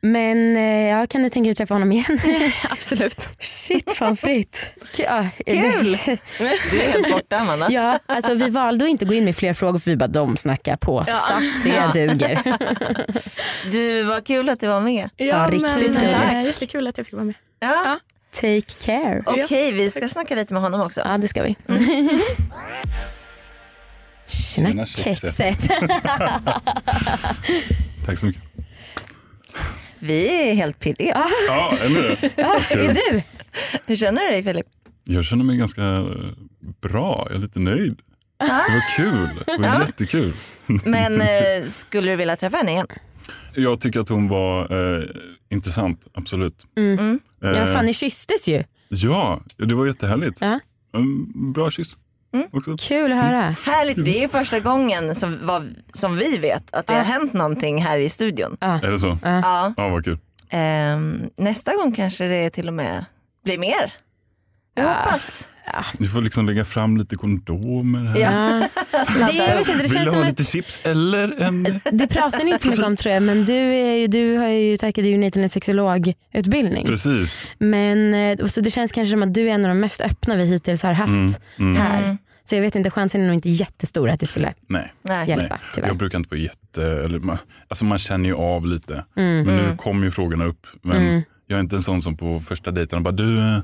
Men 0.00 0.56
eh, 0.56 0.88
ja, 0.88 1.06
kan 1.06 1.22
du 1.22 1.28
tänka 1.28 1.44
dig 1.44 1.50
att 1.50 1.56
träffa 1.56 1.74
honom 1.74 1.92
igen? 1.92 2.18
Absolut. 2.70 3.28
Shit 3.40 3.92
fan 3.92 4.16
fritt. 4.16 4.70
Ja, 4.98 5.26
Kul. 5.46 5.96
det- 6.06 6.20
Du 6.70 6.80
är 6.82 6.92
helt 6.92 7.10
borta 7.12 7.36
Amanda. 7.36 7.66
Ja, 7.70 7.98
alltså 8.06 8.34
vi 8.34 8.50
valde 8.50 8.84
att 8.84 8.90
inte 8.90 9.04
gå 9.04 9.14
in 9.14 9.24
med 9.24 9.36
fler 9.36 9.52
frågor 9.54 9.78
för 9.78 9.90
vi 9.90 9.96
bara 9.96 10.06
de 10.06 10.36
snackar 10.36 10.76
på. 10.76 11.04
Ja. 11.06 11.12
Så 11.14 11.32
det 11.64 11.74
Ja. 11.74 11.90
duger. 11.94 12.42
Du, 13.72 14.02
var 14.02 14.20
kul 14.20 14.48
att 14.48 14.60
du 14.60 14.66
var 14.66 14.80
med. 14.80 15.10
Ja, 15.16 15.48
riktigt 15.50 15.94
men, 15.94 16.14
tack. 16.14 16.44
Jättekul 16.44 16.86
att 16.86 16.98
jag 16.98 17.06
fick 17.06 17.14
vara 17.14 17.24
med. 17.24 17.34
Ja. 17.60 17.98
Take 18.32 18.60
care. 18.84 19.22
Okej, 19.26 19.72
vi 19.72 19.90
ska 19.90 20.08
snacka 20.08 20.34
lite 20.34 20.52
med 20.54 20.62
honom 20.62 20.80
också. 20.80 21.00
Ja 21.04 21.18
det 21.18 21.28
ska 21.28 21.42
vi. 21.42 21.56
Tjena 24.26 24.70
Tjena, 24.70 24.86
kexet. 24.86 25.68
Tack 28.06 28.18
så 28.18 28.26
mycket. 28.26 28.42
Vi 29.98 30.50
är 30.50 30.54
helt 30.54 30.78
pirriga. 30.80 31.24
Ja, 31.48 31.74
eller 31.82 32.32
Ja, 32.36 32.60
är 32.70 32.76
du? 32.94 33.22
Hur 33.86 33.96
känner 33.96 34.22
du 34.24 34.28
dig 34.30 34.42
Filip? 34.42 34.66
Jag 35.04 35.24
känner 35.24 35.44
mig 35.44 35.56
ganska 35.56 35.82
eh, 35.82 36.04
bra, 36.82 37.26
jag 37.28 37.36
är 37.36 37.40
lite 37.42 37.58
nöjd. 37.58 38.00
Det 38.38 38.46
var 38.46 38.96
kul, 38.96 39.28
det 39.46 39.58
var 39.58 39.66
Ja. 39.66 39.80
jättekul. 39.86 40.32
Men 40.84 41.20
eh, 41.20 41.64
skulle 41.68 42.10
du 42.10 42.16
vilja 42.16 42.36
träffa 42.36 42.56
henne 42.56 42.70
igen? 42.70 42.86
Jag 43.54 43.80
tycker 43.80 44.00
att 44.00 44.08
hon 44.08 44.28
var 44.28 44.60
eh, 44.98 45.04
intressant, 45.50 46.06
absolut. 46.14 46.66
Mm. 46.76 47.20
Eh, 47.42 47.50
Ja 47.50 47.74
fan 47.74 47.86
ni 47.86 47.92
kysstes 47.92 48.48
ju. 48.48 48.64
ja, 48.88 49.40
det 49.56 49.74
var 49.74 49.86
jättehärligt. 49.86 50.40
Ja. 50.40 50.60
En 50.94 51.52
bra 51.52 51.70
kyss 51.70 51.96
också. 52.52 52.76
Kul 52.78 53.12
att 53.12 53.24
höra. 53.24 53.40
Härligt, 53.40 54.04
det 54.04 54.18
är 54.18 54.22
ju 54.22 54.28
första 54.28 54.60
gången 54.60 55.14
som, 55.14 55.38
vad, 55.46 55.74
som 55.92 56.16
vi 56.16 56.38
vet 56.38 56.74
att 56.74 56.86
det 56.86 56.92
har 56.94 57.02
hänt 57.02 57.32
någonting 57.32 57.82
här 57.82 57.98
i 57.98 58.08
studion. 58.08 58.56
Är 58.60 58.90
det 58.90 58.98
så? 58.98 59.18
Ja. 59.22 59.72
Ja, 59.76 59.88
vad 59.88 60.04
kul. 60.04 60.18
Ehm, 60.50 61.30
nästa 61.36 61.76
gång 61.76 61.92
kanske 61.92 62.24
det 62.24 62.50
till 62.50 62.68
och 62.68 62.74
med 62.74 63.04
blir 63.44 63.58
mer. 63.58 63.92
Jag 64.74 64.84
hoppas. 64.88 65.48
Du 65.98 66.08
får 66.08 66.20
liksom 66.22 66.46
lägga 66.46 66.64
fram 66.64 66.96
lite 66.96 67.16
kondomer 67.16 68.00
här. 68.00 68.18
Ja. 68.18 68.68
Det, 69.30 69.36
jag 69.36 69.56
vet 69.58 69.68
inte, 69.68 69.72
det 69.72 69.82
Vill 69.82 69.90
känns 69.92 70.04
du 70.04 70.10
som 70.10 70.18
ha 70.18 70.28
lite 70.28 70.44
chips 70.44 70.80
eller 70.84 71.40
en... 71.42 71.80
det 71.92 72.06
pratar 72.06 72.44
ni 72.44 72.50
inte 72.50 72.62
så 72.62 72.68
mycket 72.68 72.84
om 72.86 72.96
tror 72.96 73.14
jag 73.14 73.22
men 73.22 73.44
du, 73.44 73.54
är 73.54 73.94
ju, 73.96 74.06
du 74.06 74.36
har 74.36 74.48
ju 74.48 74.76
tackat 74.76 75.04
ju 75.04 75.16
nej 75.18 75.30
till 75.30 75.42
en 75.42 75.48
sexologutbildning. 75.48 76.86
Precis. 76.86 77.46
Men 77.58 78.14
eh, 78.14 78.38
och 78.44 78.50
så 78.50 78.60
det 78.60 78.70
känns 78.70 78.92
kanske 78.92 79.10
som 79.12 79.22
att 79.22 79.34
du 79.34 79.50
är 79.50 79.54
en 79.54 79.64
av 79.64 79.68
de 79.68 79.80
mest 79.80 80.00
öppna 80.00 80.36
vi 80.36 80.44
hittills 80.44 80.82
har 80.82 80.92
haft 80.92 81.08
Mm, 81.10 81.30
mm. 81.58 81.76
här. 81.76 82.18
Så 82.44 82.54
jag 82.54 82.62
vet 82.62 82.74
inte, 82.76 82.90
chansen 82.90 83.20
är 83.20 83.26
nog 83.26 83.34
inte 83.34 83.48
jättestor 83.48 84.10
att 84.10 84.20
det 84.20 84.26
skulle 84.26 84.54
Nej. 84.68 84.92
Nej. 85.02 85.28
hjälpa. 85.28 85.42
Nej, 85.48 85.58
Tyvärr. 85.74 85.88
jag 85.88 85.96
brukar 85.96 86.18
inte 86.18 86.30
vara 86.30 86.40
jätte... 86.40 86.82
Eller, 86.84 87.18
man, 87.18 87.38
alltså 87.68 87.84
man 87.84 87.98
känner 87.98 88.28
ju 88.28 88.34
av 88.34 88.66
lite. 88.66 89.04
Mm. 89.16 89.44
Men 89.46 89.56
nu 89.56 89.76
kommer 89.76 90.04
ju 90.04 90.10
frågorna 90.10 90.44
upp. 90.44 90.66
Men 90.82 90.96
Mm. 90.96 91.22
Jag 91.50 91.56
är 91.56 91.60
inte 91.60 91.76
en 91.76 91.82
sån 91.82 92.02
som 92.02 92.16
på 92.16 92.40
första 92.40 92.70
dejten 92.70 93.02
bara 93.02 93.12
du, 93.12 93.38
eh, 93.38 93.58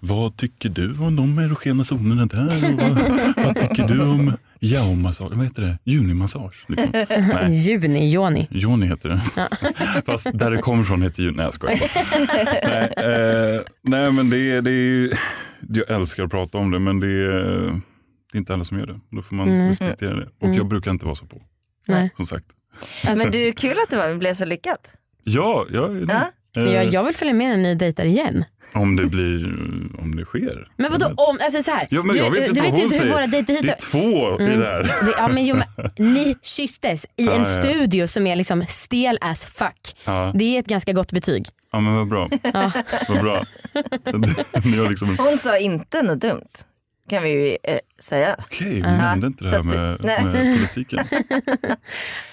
vad 0.00 0.36
tycker 0.36 0.68
du 0.68 0.98
om 0.98 1.16
de 1.16 1.38
erogena 1.38 1.84
zonerna 1.84 2.26
där? 2.26 2.46
Och 2.46 2.80
vad, 2.80 3.36
vad 3.46 3.56
tycker 3.56 3.88
du 3.88 4.02
om 4.02 4.32
Yao-massage, 4.60 5.34
vad 5.36 5.44
heter 5.44 5.62
det? 5.62 5.78
Junimassage? 5.84 6.64
Liksom. 6.68 6.88
Nej, 7.08 7.56
Juni, 7.68 8.10
Joni. 8.10 8.48
Joni 8.50 8.86
heter 8.86 9.08
det. 9.08 9.20
Fast 10.06 10.26
där 10.34 10.50
det 10.50 10.58
kommer 10.58 10.84
från 10.84 11.02
heter 11.02 11.22
Juni. 11.22 11.36
Nej 11.36 11.44
jag 11.44 11.54
skojar 11.54 11.80
nej, 12.68 12.92
eh, 13.56 13.60
nej 13.82 14.12
men 14.12 14.30
det 14.30 14.38
är, 14.52 14.62
det 14.62 14.70
är, 14.70 15.18
jag 15.68 15.90
älskar 15.90 16.22
att 16.24 16.30
prata 16.30 16.58
om 16.58 16.70
det 16.70 16.78
men 16.78 17.00
det 17.00 17.06
är, 17.06 17.80
det 18.32 18.36
är 18.36 18.38
inte 18.38 18.54
alla 18.54 18.64
som 18.64 18.78
gör 18.78 18.86
det. 18.86 19.00
Då 19.10 19.22
får 19.22 19.34
man 19.36 19.48
Mm. 19.48 19.68
respektera 19.68 20.16
det. 20.16 20.28
Och 20.40 20.54
jag 20.54 20.68
brukar 20.68 20.90
inte 20.90 21.04
vara 21.06 21.14
så 21.16 21.26
på. 21.26 21.42
Nej. 21.88 22.10
Som 22.16 22.26
sagt. 22.26 22.44
Men 23.04 23.30
du, 23.30 23.52
kul 23.52 23.70
att 23.84 23.90
det 23.90 23.96
var, 23.96 24.14
blev 24.14 24.34
så 24.34 24.44
lyckat. 24.44 24.90
Ja, 25.24 25.66
jag 25.72 25.96
är 25.96 26.00
det. 26.06 26.12
Eh, 26.14 26.22
Ja, 26.52 26.62
jag 26.82 27.04
vill 27.04 27.14
följa 27.14 27.34
med 27.34 27.48
när 27.48 27.56
ni 27.56 27.74
dejtar 27.74 28.04
igen. 28.04 28.44
Om 28.74 28.96
det 28.96 29.06
blir, 29.06 29.44
om 29.98 30.16
det 30.16 30.24
sker. 30.24 30.68
Men 30.76 30.92
vadå 30.92 31.06
om, 31.06 31.38
alltså 31.42 31.62
så 31.62 31.70
här. 31.70 31.86
Ja, 31.90 32.02
men 32.02 32.16
du, 32.16 32.22
jag 32.22 32.30
vet 32.30 32.48
inte 32.48 32.60
du 32.60 32.70
vet 32.70 32.78
inte 32.78 32.98
hur 32.98 33.10
våra 33.12 33.26
dejter 33.26 33.54
Det 33.54 33.58
är 33.60 33.62
hit 33.62 33.78
två 33.78 34.40
i 34.40 34.44
det 34.56 34.66
här. 34.66 34.82
det, 34.82 35.14
ja, 35.18 35.28
men, 35.28 35.46
jo, 35.46 35.56
men, 35.56 35.90
Ni 36.14 36.36
kysstes 36.42 37.04
i 37.04 37.24
Ja, 37.26 37.32
en 37.32 37.38
ja. 37.38 37.44
studio 37.44 38.06
som 38.08 38.26
är 38.26 38.36
liksom 38.36 38.64
stel 38.68 39.18
as 39.20 39.44
fuck. 39.44 39.96
Ja. 40.04 40.32
Det 40.34 40.56
är 40.56 40.58
ett 40.60 40.66
ganska 40.66 40.92
gott 40.92 41.12
betyg. 41.12 41.46
Ja 41.72 41.80
men 41.80 41.94
vad 41.96 42.08
bra. 42.08 42.28
Vad 43.08 43.20
bra. 43.20 43.44
Liksom, 44.88 45.16
Hon 45.18 45.38
sa 45.38 45.58
inte 45.58 46.02
något 46.02 46.20
dumt. 46.20 46.48
Kan 47.10 47.22
vi 47.22 47.30
ju 47.30 47.56
eh, 47.62 47.78
säga. 48.00 48.36
Okej, 48.38 48.68
vi 48.74 48.80
nämnde 48.80 49.26
inte 49.26 49.44
det 49.44 49.50
här 49.50 49.62
med, 49.62 50.04
med 50.04 50.56
politiken. 50.56 50.98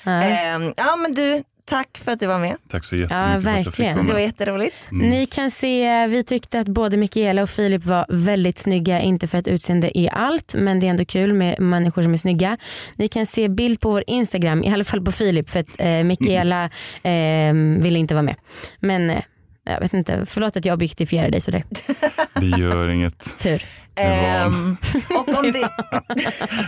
Ehm, 0.06 0.74
ja 0.78 0.96
men 0.96 1.14
du, 1.14 1.44
tack 1.66 1.98
för 1.98 2.12
att 2.12 2.20
du 2.20 2.28
var 2.28 2.40
med. 2.40 2.58
Tack 2.70 2.84
så 2.84 2.96
jättemycket 2.96 3.44
för 3.44 3.50
att 3.50 3.56
jag 3.56 3.64
fick 3.66 3.66
verkligen. 3.68 3.96
vara 3.96 4.04
Det 4.08 4.14
var 4.14 4.20
med. 4.20 4.26
jätteroligt. 4.26 4.76
Ni 4.92 5.26
kan 5.26 5.52
se, 5.52 6.08
vi 6.08 6.24
tyckte 6.24 6.60
att 6.60 6.68
både 6.68 6.98
Mikaela 6.98 7.42
och 7.42 7.50
Filip 7.50 7.86
var 7.86 8.06
väldigt 8.10 8.58
snygga. 8.58 9.00
Inte 9.02 9.28
för 9.28 9.38
att 9.38 9.48
utseende 9.48 9.98
är 10.00 10.10
allt 10.14 10.56
men 10.58 10.80
det 10.80 10.86
är 10.86 10.90
ändå 10.90 11.06
kul 11.06 11.34
med 11.34 11.60
människor 11.60 12.02
som 12.04 12.14
är 12.14 12.18
snygga. 12.18 12.58
Ni 12.96 13.08
kan 13.08 13.26
se 13.26 13.50
bild 13.50 13.80
på 13.80 13.90
vår 13.92 14.04
Instagram, 14.08 14.64
i 14.64 14.70
alla 14.74 14.84
fall 14.84 15.02
på 15.06 15.12
Filip 15.12 15.50
för 15.50 15.60
att 15.60 15.80
eh, 15.80 16.04
Mikaela 16.04 16.64
eh, 17.04 17.54
ville 17.82 18.00
inte 18.00 18.14
vara 18.14 18.24
med. 18.24 18.36
Men 18.80 19.10
eh, 19.10 19.20
jag 19.66 19.80
vet 19.80 19.94
inte, 19.94 20.26
förlåt 20.26 20.58
att 20.58 20.66
jag 20.66 20.74
objektifierar 20.74 21.30
dig 21.30 21.42
sådär. 21.42 21.64
Det 22.34 22.46
gör 22.46 22.90
inget. 22.90 23.40
Tur. 23.40 23.64
Ehm, 23.96 24.78
och 25.10 25.40
om 25.40 25.52
det, 25.52 25.70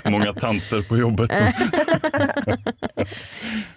Många 0.09 0.33
tanter 0.33 0.81
på 0.81 0.97
jobbet. 0.97 1.29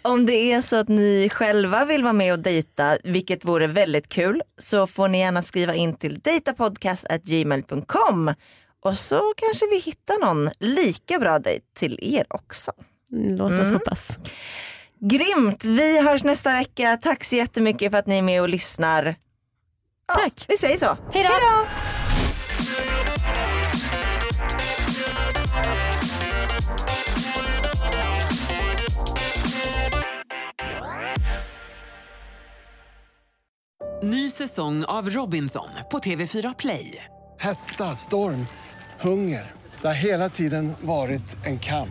Om 0.02 0.26
det 0.26 0.52
är 0.52 0.60
så 0.60 0.76
att 0.76 0.88
ni 0.88 1.28
själva 1.32 1.84
vill 1.84 2.02
vara 2.02 2.12
med 2.12 2.32
och 2.32 2.38
dejta, 2.38 2.98
vilket 3.04 3.44
vore 3.44 3.66
väldigt 3.66 4.08
kul, 4.08 4.42
så 4.58 4.86
får 4.86 5.08
ni 5.08 5.18
gärna 5.18 5.42
skriva 5.42 5.74
in 5.74 5.96
till 5.96 6.20
datapodcast.gmail.com 6.20 8.34
och 8.82 8.98
så 8.98 9.34
kanske 9.36 9.66
vi 9.70 9.78
hittar 9.78 10.26
någon 10.26 10.50
lika 10.58 11.18
bra 11.18 11.38
dejt 11.38 11.64
till 11.74 11.98
er 12.02 12.26
också. 12.28 12.72
Låt 13.10 13.52
oss 13.52 13.72
hoppas. 13.72 14.18
Grymt! 15.02 15.64
Vi 15.64 16.00
hörs 16.02 16.24
nästa 16.24 16.52
vecka. 16.52 16.98
Tack 17.02 17.24
så 17.24 17.36
jättemycket 17.36 17.90
för 17.90 17.98
att 17.98 18.06
ni 18.06 18.18
är 18.18 18.22
med 18.22 18.42
och 18.42 18.48
lyssnar. 18.48 19.14
Ja, 20.08 20.14
Tack. 20.14 20.44
Vi 20.48 20.56
säger 20.56 20.76
så. 20.76 20.96
Hej 21.12 21.24
då! 21.24 21.66
Ny 34.02 34.30
säsong 34.30 34.84
av 34.84 35.10
Robinson 35.10 35.68
på 35.90 35.98
TV4 35.98 36.54
Play. 36.58 37.04
Hetta, 37.38 37.84
storm, 37.84 38.46
hunger. 39.00 39.52
Det 39.80 39.86
har 39.86 39.94
hela 39.94 40.28
tiden 40.28 40.72
varit 40.80 41.46
en 41.46 41.58
kamp. 41.58 41.90